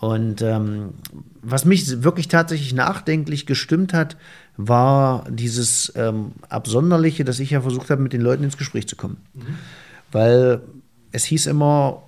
[0.00, 0.90] Und ähm,
[1.42, 4.16] was mich wirklich tatsächlich nachdenklich gestimmt hat,
[4.58, 8.96] war dieses ähm, Absonderliche, dass ich ja versucht habe, mit den Leuten ins Gespräch zu
[8.96, 9.18] kommen.
[9.32, 9.56] Mhm.
[10.10, 10.60] Weil
[11.12, 12.02] es hieß immer,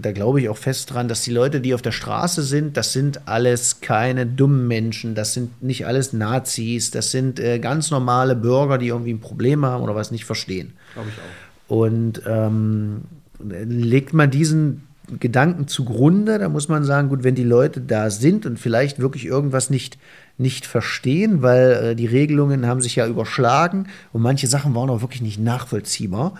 [0.00, 2.92] da glaube ich auch fest dran, dass die Leute, die auf der Straße sind, das
[2.92, 8.36] sind alles keine dummen Menschen, das sind nicht alles Nazis, das sind äh, ganz normale
[8.36, 10.74] Bürger, die irgendwie ein Problem haben oder was nicht verstehen.
[10.92, 11.76] Glaube ich auch.
[11.76, 13.04] Und ähm,
[13.40, 14.86] legt man diesen
[15.18, 19.24] Gedanken zugrunde, da muss man sagen, gut, wenn die Leute da sind und vielleicht wirklich
[19.24, 19.98] irgendwas nicht
[20.38, 25.00] nicht verstehen, weil äh, die Regelungen haben sich ja überschlagen und manche Sachen waren auch
[25.00, 26.34] wirklich nicht nachvollziehbar.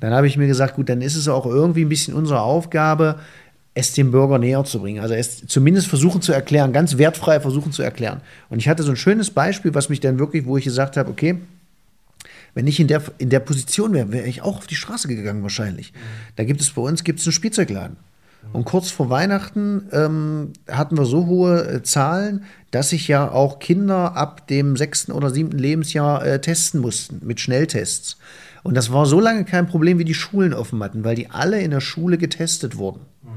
[0.00, 3.18] Dann habe ich mir gesagt, gut, dann ist es auch irgendwie ein bisschen unsere Aufgabe,
[3.74, 5.00] es dem Bürger näher zu bringen.
[5.00, 8.20] Also es zumindest versuchen zu erklären, ganz wertfrei versuchen zu erklären.
[8.48, 11.10] Und ich hatte so ein schönes Beispiel, was mich dann wirklich, wo ich gesagt habe,
[11.10, 11.38] okay,
[12.54, 15.42] wenn ich in der, in der Position wäre, wäre ich auch auf die Straße gegangen
[15.42, 15.92] wahrscheinlich.
[16.36, 17.98] Da gibt es bei uns gibt's einen Spielzeugladen.
[18.52, 23.58] Und kurz vor Weihnachten ähm, hatten wir so hohe äh, Zahlen, dass sich ja auch
[23.58, 28.18] Kinder ab dem sechsten oder siebten Lebensjahr äh, testen mussten mit Schnelltests.
[28.62, 31.60] Und das war so lange kein Problem, wie die Schulen offen hatten, weil die alle
[31.60, 33.00] in der Schule getestet wurden.
[33.22, 33.28] Mhm.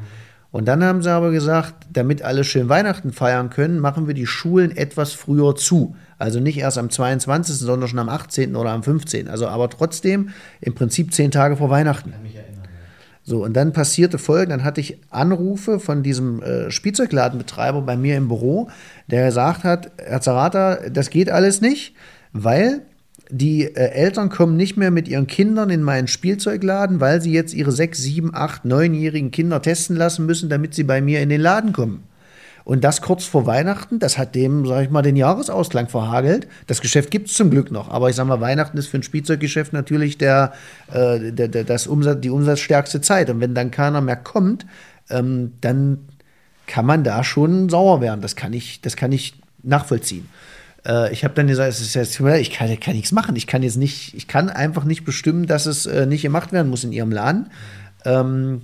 [0.51, 4.25] Und dann haben sie aber gesagt, damit alle schön Weihnachten feiern können, machen wir die
[4.25, 5.95] Schulen etwas früher zu.
[6.17, 8.55] Also nicht erst am 22., sondern schon am 18.
[8.55, 9.27] oder am 15.
[9.27, 12.09] Also aber trotzdem im Prinzip zehn Tage vor Weihnachten.
[12.09, 12.48] Ich kann mich
[13.29, 18.17] so, und dann passierte folgendes, dann hatte ich Anrufe von diesem äh, Spielzeugladenbetreiber bei mir
[18.17, 18.71] im Büro,
[19.05, 21.93] der gesagt hat, Herr Zarata, das geht alles nicht,
[22.33, 22.81] weil
[23.29, 27.53] die äh, Eltern kommen nicht mehr mit ihren Kindern in meinen Spielzeugladen, weil sie jetzt
[27.53, 31.41] ihre sechs, sieben, acht, neunjährigen Kinder testen lassen müssen, damit sie bei mir in den
[31.41, 32.05] Laden kommen.
[32.63, 36.47] Und das kurz vor Weihnachten, das hat dem, sag ich mal, den Jahresausklang verhagelt.
[36.67, 37.89] Das Geschäft gibt es zum Glück noch.
[37.89, 40.53] Aber ich sag mal, Weihnachten ist für ein Spielzeuggeschäft natürlich der,
[40.91, 43.29] äh, der, der, das Umsatz, die umsatzstärkste Zeit.
[43.29, 44.65] Und wenn dann keiner mehr kommt,
[45.09, 45.99] ähm, dann
[46.67, 48.21] kann man da schon sauer werden.
[48.21, 50.29] Das kann ich, das kann ich nachvollziehen.
[50.85, 53.35] Äh, ich habe dann gesagt, es ist jetzt, ich kann, kann nichts machen.
[53.35, 56.69] Ich kann jetzt nicht, ich kann einfach nicht bestimmen, dass es äh, nicht gemacht werden
[56.69, 57.49] muss in ihrem Laden.
[58.05, 58.61] Ähm,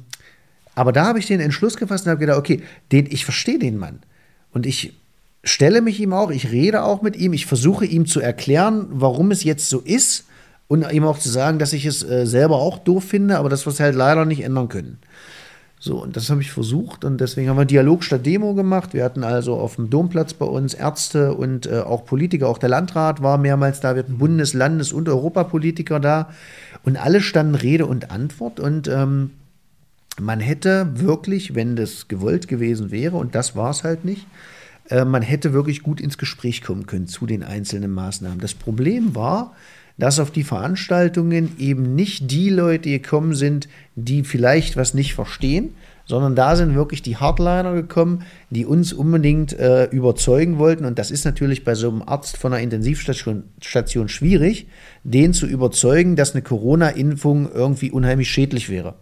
[0.76, 2.62] aber da habe ich den Entschluss gefasst und habe gedacht, okay,
[2.92, 4.00] den, ich verstehe den Mann.
[4.52, 4.94] Und ich
[5.44, 9.32] stelle mich ihm auch, ich rede auch mit ihm, ich versuche ihm zu erklären, warum
[9.32, 10.26] es jetzt so ist
[10.68, 13.66] und ihm auch zu sagen, dass ich es äh, selber auch doof finde, aber dass
[13.66, 14.98] wir es halt leider nicht ändern können.
[15.80, 18.94] So, und das habe ich versucht und deswegen haben wir Dialog statt Demo gemacht.
[18.94, 22.70] Wir hatten also auf dem Domplatz bei uns Ärzte und äh, auch Politiker, auch der
[22.70, 26.30] Landrat war mehrmals da, wir hatten Bundes-, Landes- und Europapolitiker da
[26.84, 29.32] und alle standen Rede und Antwort und ähm,
[30.20, 34.26] man hätte wirklich, wenn das gewollt gewesen wäre, und das war es halt nicht,
[34.90, 38.40] äh, man hätte wirklich gut ins Gespräch kommen können zu den einzelnen Maßnahmen.
[38.40, 39.54] Das Problem war,
[39.98, 45.70] dass auf die Veranstaltungen eben nicht die Leute gekommen sind, die vielleicht was nicht verstehen,
[46.06, 50.86] sondern da sind wirklich die Hardliner gekommen, die uns unbedingt äh, überzeugen wollten.
[50.86, 54.68] Und das ist natürlich bei so einem Arzt von einer Intensivstation Station schwierig,
[55.04, 58.96] den zu überzeugen, dass eine Corona-Impfung irgendwie unheimlich schädlich wäre.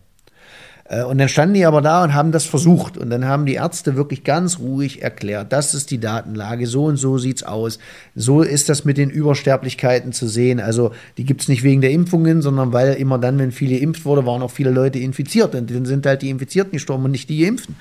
[0.85, 2.97] Äh, und dann standen die aber da und haben das versucht.
[2.97, 6.97] Und dann haben die Ärzte wirklich ganz ruhig erklärt, das ist die Datenlage, so und
[6.97, 7.79] so sieht's aus.
[8.15, 10.59] So ist das mit den Übersterblichkeiten zu sehen.
[10.59, 14.25] Also die gibt's nicht wegen der Impfungen, sondern weil immer dann, wenn viele geimpft wurde,
[14.25, 15.55] waren auch viele Leute infiziert.
[15.55, 17.75] Und dann sind halt die Infizierten gestorben und nicht die Geimpften.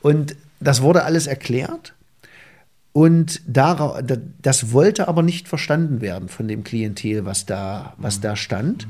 [0.00, 1.94] Und das wurde alles erklärt.
[2.92, 8.86] Und das wollte aber nicht verstanden werden von dem Klientel, was da, was da stand.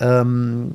[0.00, 0.74] Ähm,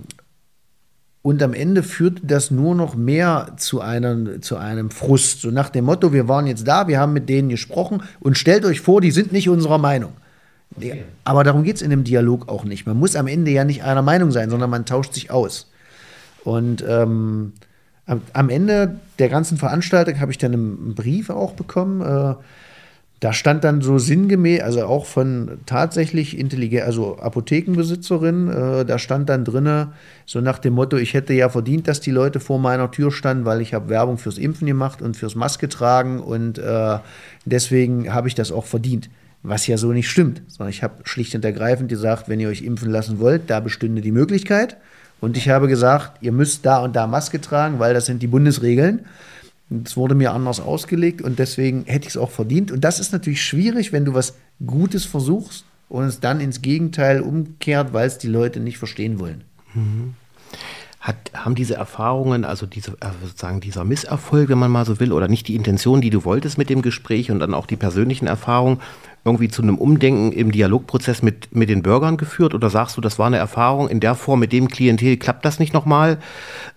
[1.24, 5.42] und am Ende führte das nur noch mehr zu einem, zu einem Frust.
[5.42, 8.66] So nach dem Motto, wir waren jetzt da, wir haben mit denen gesprochen und stellt
[8.66, 10.14] euch vor, die sind nicht unserer Meinung.
[10.76, 11.04] Okay.
[11.24, 12.88] Aber darum geht es in dem Dialog auch nicht.
[12.88, 15.70] Man muss am Ende ja nicht einer Meinung sein, sondern man tauscht sich aus.
[16.44, 17.54] Und ähm,
[18.34, 22.02] am, Ende der ganzen Veranstaltung habe ich dann einen Brief auch bekommen.
[22.02, 22.36] Äh,
[23.22, 29.30] da stand dann so sinngemäß, also auch von tatsächlich intelligent, also Apothekenbesitzerin, äh, da stand
[29.30, 29.94] dann drinne
[30.26, 33.46] so nach dem Motto, ich hätte ja verdient, dass die Leute vor meiner Tür standen,
[33.46, 36.98] weil ich habe Werbung fürs Impfen gemacht und fürs Maske tragen und äh,
[37.46, 39.12] deswegen habe ich das auch verdient.
[39.44, 42.64] Was ja so nicht stimmt, sondern ich habe schlicht und ergreifend gesagt, wenn ihr euch
[42.64, 44.78] impfen lassen wollt, da bestünde die Möglichkeit.
[45.20, 48.28] Und ich habe gesagt, ihr müsst da und da Maske tragen, weil das sind die
[48.28, 49.06] Bundesregeln.
[49.86, 52.72] Es wurde mir anders ausgelegt und deswegen hätte ich es auch verdient.
[52.72, 57.22] Und das ist natürlich schwierig, wenn du was Gutes versuchst und es dann ins Gegenteil
[57.22, 59.44] umkehrt, weil es die Leute nicht verstehen wollen.
[59.74, 60.16] Mhm.
[61.00, 65.12] Hat, haben diese Erfahrungen, also diese, äh, sozusagen dieser Misserfolg, wenn man mal so will,
[65.14, 68.28] oder nicht die Intention, die du wolltest mit dem Gespräch und dann auch die persönlichen
[68.28, 68.80] Erfahrungen,
[69.24, 72.54] irgendwie zu einem Umdenken im Dialogprozess mit, mit den Bürgern geführt?
[72.54, 75.60] Oder sagst du, das war eine Erfahrung in der Form, mit dem Klientel klappt das
[75.60, 76.18] nicht nochmal?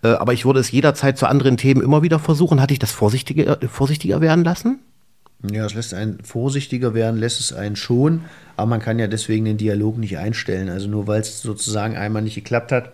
[0.02, 2.60] Äh, aber ich würde es jederzeit zu anderen Themen immer wieder versuchen.
[2.60, 4.80] Hatte ich das vorsichtiger, vorsichtiger werden lassen?
[5.50, 8.22] Ja, es lässt einen vorsichtiger werden, lässt es einen schon,
[8.56, 10.70] aber man kann ja deswegen den Dialog nicht einstellen.
[10.70, 12.92] Also nur weil es sozusagen einmal nicht geklappt hat,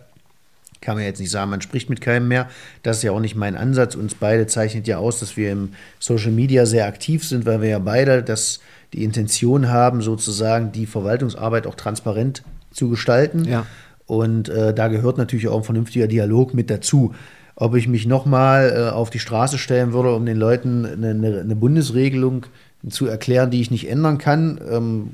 [0.80, 2.48] kann man jetzt nicht sagen, man spricht mit keinem mehr.
[2.82, 3.94] Das ist ja auch nicht mein Ansatz.
[3.94, 7.68] Uns beide zeichnet ja aus, dass wir im Social Media sehr aktiv sind, weil wir
[7.68, 8.60] ja beide das,
[8.92, 13.44] die Intention haben, sozusagen die Verwaltungsarbeit auch transparent zu gestalten.
[13.44, 13.66] Ja.
[14.06, 17.14] Und äh, da gehört natürlich auch ein vernünftiger Dialog mit dazu.
[17.54, 21.56] Ob ich mich nochmal äh, auf die Straße stellen würde, um den Leuten eine, eine,
[21.56, 22.46] Bundesregelung
[22.88, 25.10] zu erklären, die ich nicht ändern kann, ähm,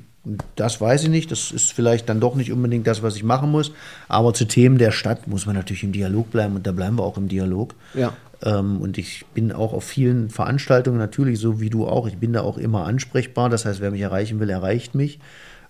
[0.57, 1.31] das weiß ich nicht.
[1.31, 3.73] Das ist vielleicht dann doch nicht unbedingt das, was ich machen muss.
[4.09, 7.05] Aber zu Themen der Stadt muss man natürlich im Dialog bleiben und da bleiben wir
[7.05, 7.75] auch im Dialog.
[7.95, 8.13] Ja.
[8.43, 12.07] Ähm, und ich bin auch auf vielen Veranstaltungen natürlich so wie du auch.
[12.07, 13.49] Ich bin da auch immer ansprechbar.
[13.49, 15.19] Das heißt, wer mich erreichen will, erreicht mich.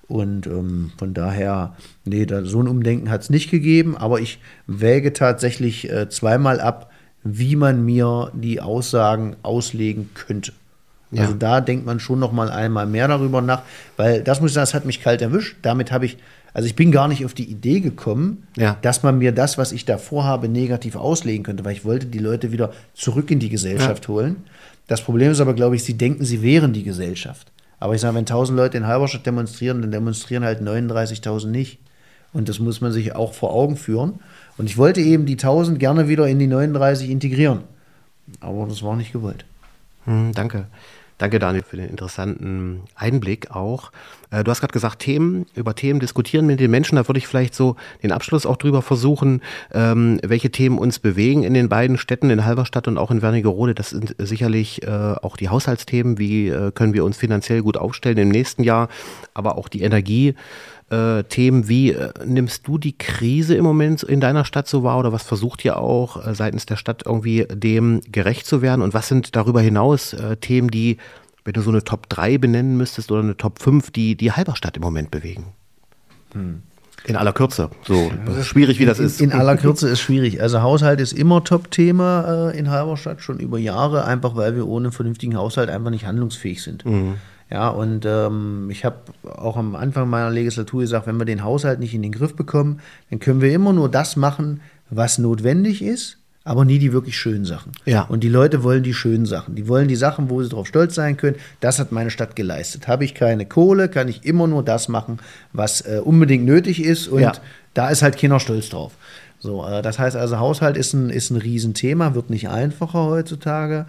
[0.09, 3.97] Und ähm, von daher, nee, da, so ein Umdenken hat es nicht gegeben.
[3.97, 6.91] Aber ich wäge tatsächlich äh, zweimal ab,
[7.25, 10.53] wie man mir die Aussagen auslegen könnte.
[11.11, 11.23] Ja.
[11.23, 13.63] Also da denkt man schon noch mal einmal mehr darüber nach,
[13.97, 15.57] weil das muss ich sagen, das hat mich kalt erwischt.
[15.63, 16.19] Damit habe ich,
[16.57, 18.79] also ich bin gar nicht auf die Idee gekommen, ja.
[18.81, 22.19] dass man mir das, was ich da vorhabe, negativ auslegen könnte, weil ich wollte die
[22.19, 24.09] Leute wieder zurück in die Gesellschaft ja.
[24.09, 24.37] holen.
[24.87, 27.53] Das Problem ist aber, glaube ich, sie denken, sie wären die Gesellschaft.
[27.79, 31.79] Aber ich sage, wenn 1000 Leute in Halberstadt demonstrieren, dann demonstrieren halt 39.000 nicht.
[32.33, 34.21] Und das muss man sich auch vor Augen führen.
[34.57, 37.65] Und ich wollte eben die 1000 gerne wieder in die 39 integrieren.
[38.41, 39.45] Aber das war nicht gewollt.
[40.07, 40.69] Hm, danke.
[41.19, 43.91] Danke, Daniel, für den interessanten Einblick auch.
[44.31, 46.97] Äh, du hast gerade gesagt, Themen, über Themen diskutieren mit den Menschen.
[46.97, 49.41] Da würde ich vielleicht so den Abschluss auch drüber versuchen,
[49.73, 53.75] ähm, welche Themen uns bewegen in den beiden Städten, in Halberstadt und auch in Wernigerode.
[53.75, 56.19] Das sind sicherlich äh, auch die Haushaltsthemen.
[56.19, 58.89] Wie äh, können wir uns finanziell gut aufstellen im nächsten Jahr?
[59.33, 60.35] Aber auch die Energie
[60.91, 61.69] äh, Themen.
[61.69, 65.23] Wie äh, nimmst du die Krise im Moment in deiner Stadt so wahr oder was
[65.23, 68.83] versucht ihr auch äh, seitens der Stadt irgendwie dem gerecht zu werden?
[68.83, 70.99] Und was sind darüber hinaus äh, Themen, die,
[71.45, 74.77] wenn du so eine Top 3 benennen müsstest oder eine Top 5, die die Halberstadt
[74.77, 75.47] im Moment bewegen?
[76.33, 76.63] Hm.
[77.05, 78.11] In aller Kürze, so
[78.43, 79.21] schwierig wie das ist.
[79.21, 80.43] In, in aller Kürze ist schwierig.
[80.43, 84.91] Also Haushalt ist immer Top-Thema äh, in Halberstadt, schon über Jahre, einfach weil wir ohne
[84.91, 86.85] vernünftigen Haushalt einfach nicht handlungsfähig sind.
[86.85, 87.15] Mhm.
[87.51, 91.79] Ja, und ähm, ich habe auch am Anfang meiner Legislatur gesagt, wenn wir den Haushalt
[91.79, 92.81] nicht in den Griff bekommen,
[93.11, 97.45] dann können wir immer nur das machen, was notwendig ist, aber nie die wirklich schönen
[97.45, 97.73] Sachen.
[97.85, 98.03] Ja.
[98.03, 99.55] Und die Leute wollen die schönen Sachen.
[99.55, 101.37] Die wollen die Sachen, wo sie darauf stolz sein können.
[101.61, 102.89] Das hat meine Stadt geleistet.
[102.89, 105.19] Habe ich keine Kohle, kann ich immer nur das machen,
[105.53, 107.07] was äh, unbedingt nötig ist.
[107.09, 107.33] Und ja.
[107.75, 108.93] da ist halt keiner stolz drauf.
[109.39, 113.87] So, äh, das heißt also, Haushalt ist ein, ist ein Riesenthema, wird nicht einfacher heutzutage.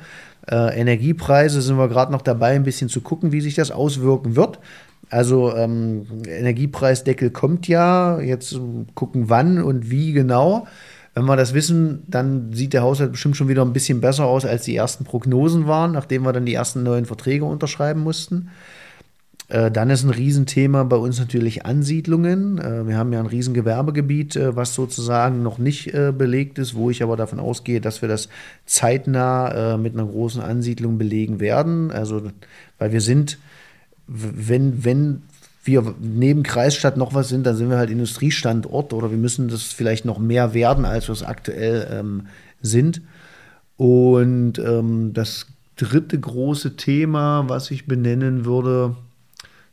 [0.49, 4.35] Äh, Energiepreise sind wir gerade noch dabei, ein bisschen zu gucken, wie sich das auswirken
[4.35, 4.59] wird.
[5.09, 8.59] Also ähm, Energiepreisdeckel kommt ja, jetzt
[8.93, 10.67] gucken wann und wie genau.
[11.13, 14.45] Wenn wir das wissen, dann sieht der Haushalt bestimmt schon wieder ein bisschen besser aus,
[14.45, 18.49] als die ersten Prognosen waren, nachdem wir dann die ersten neuen Verträge unterschreiben mussten.
[19.49, 22.57] Äh, dann ist ein Riesenthema bei uns natürlich Ansiedlungen.
[22.57, 27.01] Äh, wir haben ja ein Riesengewerbegebiet, äh, was sozusagen noch nicht belegt ist, wo ich
[27.01, 28.29] aber davon ausgehe, dass wir das
[28.65, 31.91] zeitnah mit einer großen Ansiedlung belegen werden.
[31.91, 32.23] Also,
[32.77, 33.37] weil wir sind,
[34.07, 35.21] wenn, wenn
[35.63, 39.63] wir neben Kreisstadt noch was sind, dann sind wir halt Industriestandort oder wir müssen das
[39.63, 42.27] vielleicht noch mehr werden, als wir es aktuell ähm,
[42.61, 43.01] sind.
[43.77, 48.95] Und ähm, das dritte große Thema, was ich benennen würde,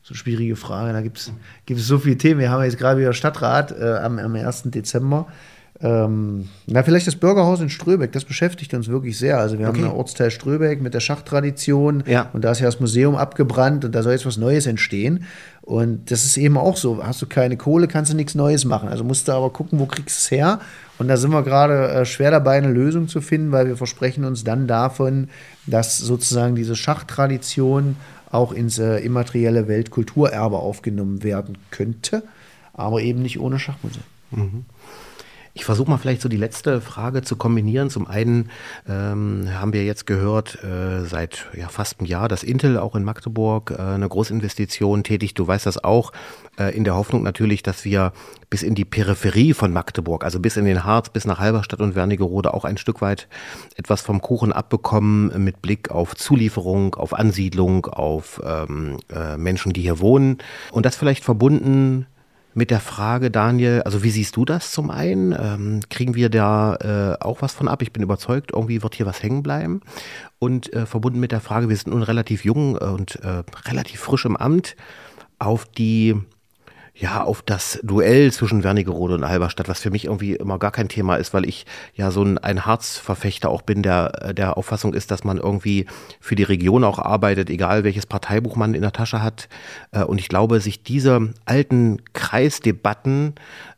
[0.04, 0.92] so eine schwierige Frage.
[0.92, 2.38] Da gibt es so viele Themen.
[2.38, 4.64] Wir haben jetzt gerade wieder Stadtrat äh, am, am 1.
[4.66, 5.26] Dezember.
[5.80, 9.38] Ähm, na, vielleicht das Bürgerhaus in Ströbeck, das beschäftigt uns wirklich sehr.
[9.38, 9.78] Also wir okay.
[9.78, 12.28] haben einen Ortsteil Ströbeck mit der Schachtradition ja.
[12.32, 15.24] und da ist ja das Museum abgebrannt und da soll jetzt was Neues entstehen.
[15.62, 18.90] Und das ist eben auch so, hast du keine Kohle, kannst du nichts Neues machen.
[18.90, 20.60] Also musst du aber gucken, wo kriegst du es her.
[20.98, 24.24] Und da sind wir gerade äh, schwer dabei, eine Lösung zu finden, weil wir versprechen
[24.24, 25.28] uns dann davon,
[25.66, 27.96] dass sozusagen diese Schachtradition
[28.30, 32.22] auch ins äh, immaterielle Weltkulturerbe aufgenommen werden könnte,
[32.72, 34.04] aber eben nicht ohne Schachmuseum.
[34.30, 34.64] Mhm.
[35.56, 37.88] Ich versuche mal vielleicht so die letzte Frage zu kombinieren.
[37.88, 38.50] Zum einen
[38.88, 43.04] ähm, haben wir jetzt gehört, äh, seit ja, fast einem Jahr, dass Intel auch in
[43.04, 45.38] Magdeburg äh, eine Großinvestition tätigt.
[45.38, 46.10] Du weißt das auch,
[46.58, 48.12] äh, in der Hoffnung natürlich, dass wir
[48.50, 51.94] bis in die Peripherie von Magdeburg, also bis in den Harz, bis nach Halberstadt und
[51.94, 53.28] Wernigerode auch ein Stück weit
[53.76, 59.82] etwas vom Kuchen abbekommen mit Blick auf Zulieferung, auf Ansiedlung, auf ähm, äh, Menschen, die
[59.82, 60.38] hier wohnen.
[60.72, 62.06] Und das vielleicht verbunden
[62.54, 65.32] mit der Frage, Daniel, also wie siehst du das zum einen?
[65.32, 67.82] Ähm, kriegen wir da äh, auch was von ab?
[67.82, 69.80] Ich bin überzeugt, irgendwie wird hier was hängen bleiben.
[70.38, 74.24] Und äh, verbunden mit der Frage, wir sind nun relativ jung und äh, relativ frisch
[74.24, 74.76] im Amt,
[75.38, 76.14] auf die
[76.96, 80.88] ja, auf das Duell zwischen Wernigerode und Halberstadt, was für mich irgendwie immer gar kein
[80.88, 85.10] Thema ist, weil ich ja so ein, ein Harzverfechter auch bin, der der Auffassung ist,
[85.10, 85.86] dass man irgendwie
[86.20, 89.48] für die Region auch arbeitet, egal welches Parteibuch man in der Tasche hat.
[89.90, 93.34] Äh, und ich glaube, sich diese alten Kreisdebatten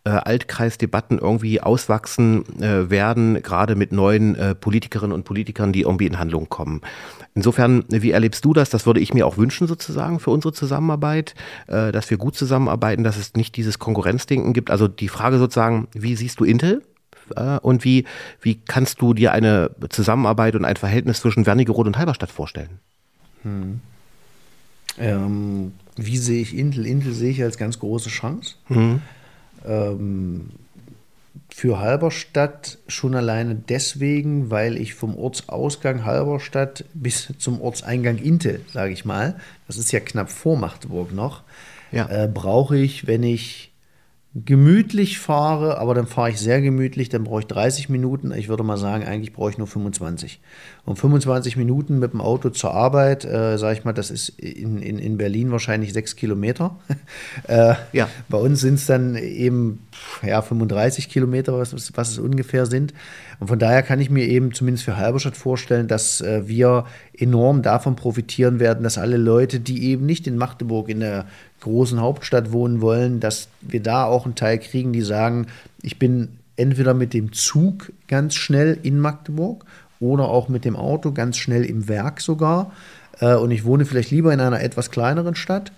[0.07, 6.07] äh, Altkreisdebatten irgendwie auswachsen äh, werden, gerade mit neuen äh, Politikerinnen und Politikern, die irgendwie
[6.07, 6.81] in Handlung kommen.
[7.37, 8.71] Insofern, wie erlebst du das?
[8.71, 11.35] Das würde ich mir auch wünschen sozusagen für unsere Zusammenarbeit,
[11.69, 14.71] äh, dass wir gut zusammenarbeiten, dass es nicht dieses Konkurrenzdenken gibt.
[14.71, 16.83] Also die Frage sozusagen, wie siehst du Intel?
[17.37, 18.05] Äh, und wie,
[18.41, 22.81] wie kannst du dir eine Zusammenarbeit und ein Verhältnis zwischen Wernigerode und Halberstadt vorstellen?
[23.43, 23.81] Hm.
[24.99, 26.87] Ähm, wie sehe ich Intel?
[26.87, 28.55] Intel sehe ich als ganz große Chance.
[28.67, 29.03] Hm
[29.67, 30.49] ähm,
[31.49, 38.93] für Halberstadt schon alleine deswegen, weil ich vom Ortsausgang Halberstadt bis zum Ortseingang Intel, sage
[38.93, 41.43] ich mal, das ist ja knapp vor Magdeburg noch,
[41.93, 42.09] ja.
[42.09, 43.73] äh, brauche ich, wenn ich
[44.45, 48.33] gemütlich fahre, aber dann fahre ich sehr gemütlich, dann brauche ich 30 Minuten.
[48.33, 50.41] Ich würde mal sagen, eigentlich brauche ich nur 25.
[50.85, 54.83] Und 25 Minuten mit dem Auto zur Arbeit, äh, sage ich mal, das ist in,
[54.83, 56.77] in, in Berlin wahrscheinlich sechs Kilometer.
[57.49, 58.09] äh, ja.
[58.29, 59.87] Bei uns sind es dann eben
[60.23, 62.93] ja, 35 Kilometer, was, was es ungefähr sind.
[63.39, 66.85] Und von daher kann ich mir eben zumindest für Halberstadt vorstellen, dass äh, wir
[67.17, 71.27] enorm davon profitieren werden, dass alle Leute, die eben nicht in Magdeburg in der
[71.61, 75.47] großen Hauptstadt wohnen wollen, dass wir da auch einen Teil kriegen, die sagen,
[75.83, 79.65] ich bin entweder mit dem Zug ganz schnell in Magdeburg
[80.01, 82.73] oder auch mit dem Auto ganz schnell im Werk sogar.
[83.21, 85.73] Äh, und ich wohne vielleicht lieber in einer etwas kleineren Stadt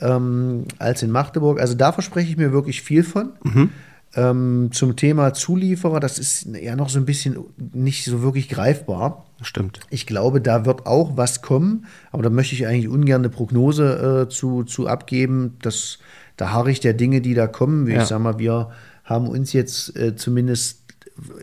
[0.00, 1.60] ähm, als in Magdeburg.
[1.60, 3.30] Also da verspreche ich mir wirklich viel von.
[3.42, 3.70] Mhm.
[4.14, 7.38] Ähm, zum Thema Zulieferer, das ist ja noch so ein bisschen
[7.72, 9.24] nicht so wirklich greifbar.
[9.40, 9.80] Stimmt.
[9.90, 14.26] Ich glaube, da wird auch was kommen, aber da möchte ich eigentlich ungern eine Prognose
[14.26, 15.56] äh, zu, zu abgeben.
[15.62, 15.98] Das,
[16.36, 17.86] da harre ich der Dinge, die da kommen.
[17.86, 18.02] Wie ja.
[18.02, 18.70] ich sage mal, wir
[19.04, 20.82] haben uns jetzt äh, zumindest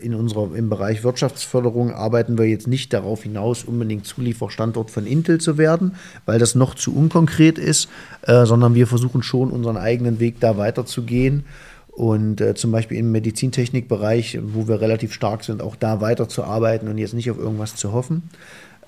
[0.00, 5.40] in unserer, im Bereich Wirtschaftsförderung arbeiten wir jetzt nicht darauf hinaus, unbedingt Zulieferstandort von Intel
[5.40, 5.94] zu werden,
[6.26, 7.88] weil das noch zu unkonkret ist,
[8.22, 11.44] äh, sondern wir versuchen schon unseren eigenen Weg da weiterzugehen.
[11.92, 16.98] Und äh, zum Beispiel im Medizintechnikbereich, wo wir relativ stark sind, auch da weiterzuarbeiten und
[16.98, 18.30] jetzt nicht auf irgendwas zu hoffen.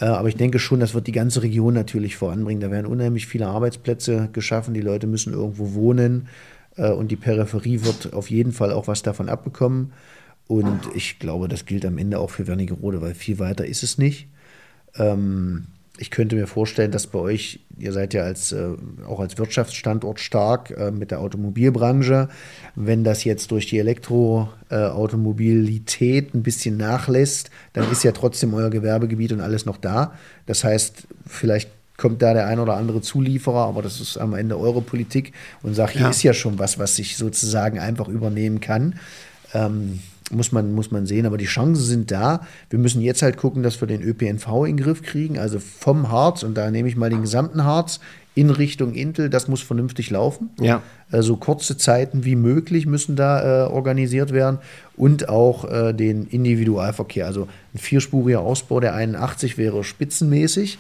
[0.01, 2.61] Äh, aber ich denke schon, das wird die ganze Region natürlich voranbringen.
[2.61, 4.75] Da werden unheimlich viele Arbeitsplätze geschaffen.
[4.75, 6.29] Die Leute müssen irgendwo wohnen
[6.77, 9.93] äh, und die Peripherie wird auf jeden Fall auch was davon abbekommen.
[10.47, 13.99] Und ich glaube, das gilt am Ende auch für Wernigerode, weil viel weiter ist es
[13.99, 14.29] nicht.
[14.97, 15.67] Ähm,
[15.99, 18.69] ich könnte mir vorstellen, dass bei euch, ihr seid ja als, äh,
[19.07, 22.31] auch als Wirtschaftsstandort stark äh, mit der Automobilbranche,
[22.75, 29.33] wenn das jetzt durch die Elektroautomobilität ein bisschen nachlässt, dann ist ja trotzdem euer Gewerbegebiet
[29.33, 30.15] und alles noch da.
[30.47, 31.69] Das heißt, vielleicht
[31.99, 35.75] kommt da der ein oder andere Zulieferer, aber das ist am Ende eure Politik und
[35.75, 36.11] sagt, hier ja.
[36.11, 38.95] ist ja schon was, was sich sozusagen einfach übernehmen kann.
[39.53, 40.01] Ähm,
[40.33, 41.27] muss man, muss man sehen.
[41.27, 42.47] Aber die Chancen sind da.
[42.71, 45.39] Wir müssen jetzt halt gucken, dass wir den ÖPNV in den Griff kriegen.
[45.39, 48.01] Also vom Harz, und da nehme ich mal den gesamten Harz,
[48.35, 50.51] in Richtung Intel, das muss vernünftig laufen.
[50.59, 50.81] Ja.
[51.11, 54.59] Also kurze Zeiten wie möglich müssen da äh, organisiert werden
[54.97, 57.27] und auch äh, den Individualverkehr.
[57.27, 60.79] Also ein vierspuriger Ausbau der 81 wäre spitzenmäßig,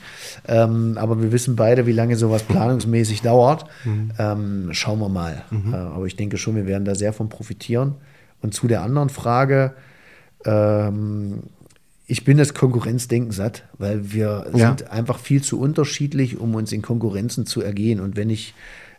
[0.49, 3.67] ähm, aber wir wissen beide, wie lange sowas planungsmäßig dauert.
[3.85, 4.13] Mhm.
[4.19, 5.45] Ähm, schauen wir mal.
[5.51, 5.75] Mhm.
[5.75, 7.97] Äh, aber ich denke schon, wir werden da sehr von profitieren.
[8.43, 9.73] Und zu der anderen Frage,
[10.45, 11.45] ähm,
[12.07, 14.69] ich bin das Konkurrenzdenken satt, weil wir ja.
[14.69, 18.01] sind einfach viel zu unterschiedlich, um uns in Konkurrenzen zu ergehen.
[18.01, 18.55] Und wenn ich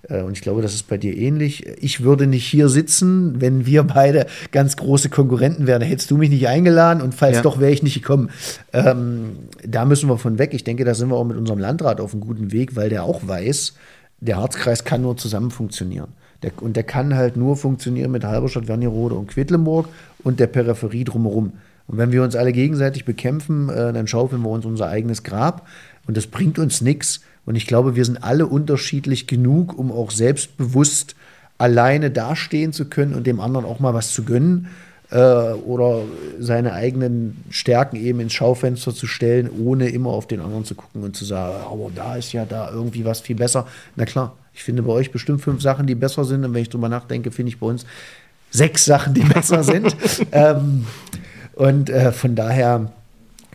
[0.10, 1.68] äh, und ich glaube, das ist bei dir ähnlich.
[1.82, 5.82] Ich würde nicht hier sitzen, wenn wir beide ganz große Konkurrenten wären.
[5.82, 7.42] Hättest du mich nicht eingeladen und falls ja.
[7.42, 8.30] doch, wäre ich nicht gekommen.
[8.72, 10.54] Ähm, da müssen wir von weg.
[10.54, 13.04] Ich denke, da sind wir auch mit unserem Landrat auf einem guten Weg, weil der
[13.04, 13.74] auch weiß,
[14.20, 16.10] der Harzkreis kann nur zusammen funktionieren.
[16.44, 19.88] Der, und der kann halt nur funktionieren mit Halberstadt, Wernigerode und Quedlinburg
[20.24, 21.54] und der Peripherie drumherum.
[21.88, 25.68] Und wenn wir uns alle gegenseitig bekämpfen, äh, dann schaufeln wir uns unser eigenes Grab
[26.08, 27.22] und das bringt uns nichts.
[27.46, 31.16] Und ich glaube, wir sind alle unterschiedlich genug, um auch selbstbewusst
[31.58, 34.68] alleine dastehen zu können und dem anderen auch mal was zu gönnen
[35.12, 36.02] äh, oder
[36.40, 41.04] seine eigenen Stärken eben ins Schaufenster zu stellen, ohne immer auf den anderen zu gucken
[41.04, 43.68] und zu sagen, aber da ist ja da irgendwie was viel besser.
[43.96, 46.46] Na klar, ich finde bei euch bestimmt fünf Sachen, die besser sind.
[46.46, 47.86] Und wenn ich drüber nachdenke, finde ich bei uns
[48.52, 49.96] sechs Sachen, die besser sind.
[50.32, 50.86] ähm,
[51.56, 52.92] und äh, von daher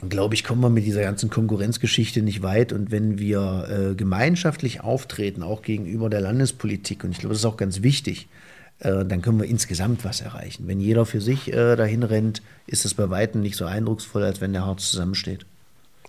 [0.08, 2.72] glaube ich, kommen wir mit dieser ganzen Konkurrenzgeschichte nicht weit.
[2.72, 7.46] Und wenn wir äh, gemeinschaftlich auftreten, auch gegenüber der Landespolitik, und ich glaube, das ist
[7.46, 8.28] auch ganz wichtig,
[8.80, 10.66] äh, dann können wir insgesamt was erreichen.
[10.66, 14.40] Wenn jeder für sich äh, dahin rennt, ist es bei Weitem nicht so eindrucksvoll, als
[14.40, 15.46] wenn der Harz zusammensteht.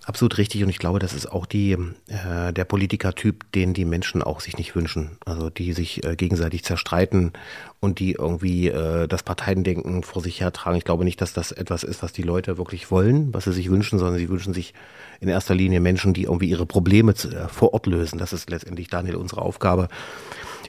[0.10, 1.74] Absolut richtig und ich glaube, das ist auch die,
[2.08, 5.12] äh, der Politikertyp, den die Menschen auch sich nicht wünschen.
[5.24, 7.32] Also die sich äh, gegenseitig zerstreiten
[7.80, 10.80] und die irgendwie äh, das Parteiendenken vor sich hertragen.
[10.80, 13.70] Ich glaube nicht, dass das etwas ist, was die Leute wirklich wollen, was sie sich
[13.70, 14.74] wünschen, sondern sie wünschen sich
[15.20, 18.18] in erster Linie Menschen, die irgendwie ihre Probleme zu, äh, vor Ort lösen.
[18.18, 19.90] Das ist letztendlich, Daniel, unsere Aufgabe.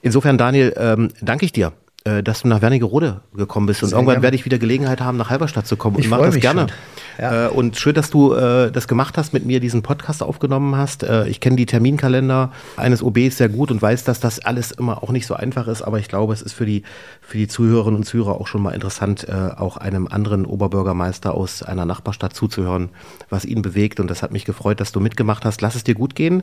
[0.03, 1.73] Insofern, Daniel, ähm, danke ich dir
[2.05, 3.83] äh, dass du nach Wernigerode gekommen bist.
[3.83, 4.23] Und Sehr irgendwann gerne.
[4.23, 5.99] werde ich wieder Gelegenheit haben, nach Halberstadt zu kommen.
[5.99, 6.67] Ich und mache das gerne.
[7.21, 11.03] Äh, und schön, dass du äh, das gemacht hast, mit mir diesen Podcast aufgenommen hast.
[11.03, 15.03] Äh, ich kenne die Terminkalender eines OBs sehr gut und weiß, dass das alles immer
[15.03, 15.83] auch nicht so einfach ist.
[15.83, 16.83] Aber ich glaube, es ist für die,
[17.21, 21.63] für die Zuhörerinnen und Zuhörer auch schon mal interessant, äh, auch einem anderen Oberbürgermeister aus
[21.63, 22.89] einer Nachbarstadt zuzuhören,
[23.29, 24.01] was ihn bewegt.
[24.01, 25.61] Und das hat mich gefreut, dass du mitgemacht hast.
[25.61, 26.43] Lass es dir gut gehen.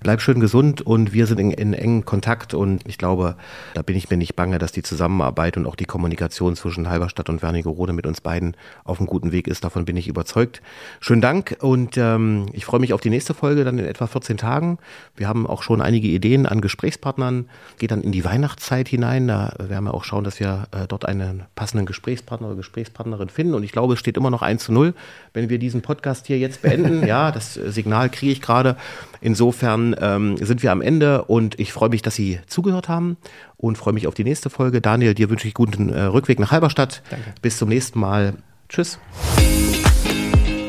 [0.00, 2.54] Bleib schön gesund und wir sind in, in engen Kontakt.
[2.54, 3.36] Und ich glaube,
[3.74, 7.28] da bin ich mir nicht bange, dass die Zusammenarbeit und auch die Kommunikation zwischen Halberstadt
[7.28, 9.64] und Wernigerode mit uns beiden auf einem guten Weg ist.
[9.64, 10.62] Davon bin ich überzeugt.
[11.00, 14.36] Schönen Dank und ähm, ich freue mich auf die nächste Folge dann in etwa 14
[14.36, 14.78] Tagen.
[15.16, 17.48] Wir haben auch schon einige Ideen an Gesprächspartnern.
[17.78, 19.26] Geht dann in die Weihnachtszeit hinein.
[19.26, 23.54] Da werden wir auch schauen, dass wir äh, dort einen passenden Gesprächspartner oder Gesprächspartnerin finden.
[23.54, 24.94] Und ich glaube, es steht immer noch 1 zu 0,
[25.32, 27.04] wenn wir diesen Podcast hier jetzt beenden.
[27.06, 28.76] ja, das Signal kriege ich gerade.
[29.20, 33.16] Insofern ähm, sind wir am Ende und ich freue mich, dass Sie zugehört haben
[33.56, 34.80] und freue mich auf die nächste Folge.
[34.80, 37.02] Daniel, dir wünsche ich guten äh, Rückweg nach Halberstadt.
[37.10, 37.32] Danke.
[37.42, 38.34] Bis zum nächsten Mal.
[38.68, 38.98] Tschüss.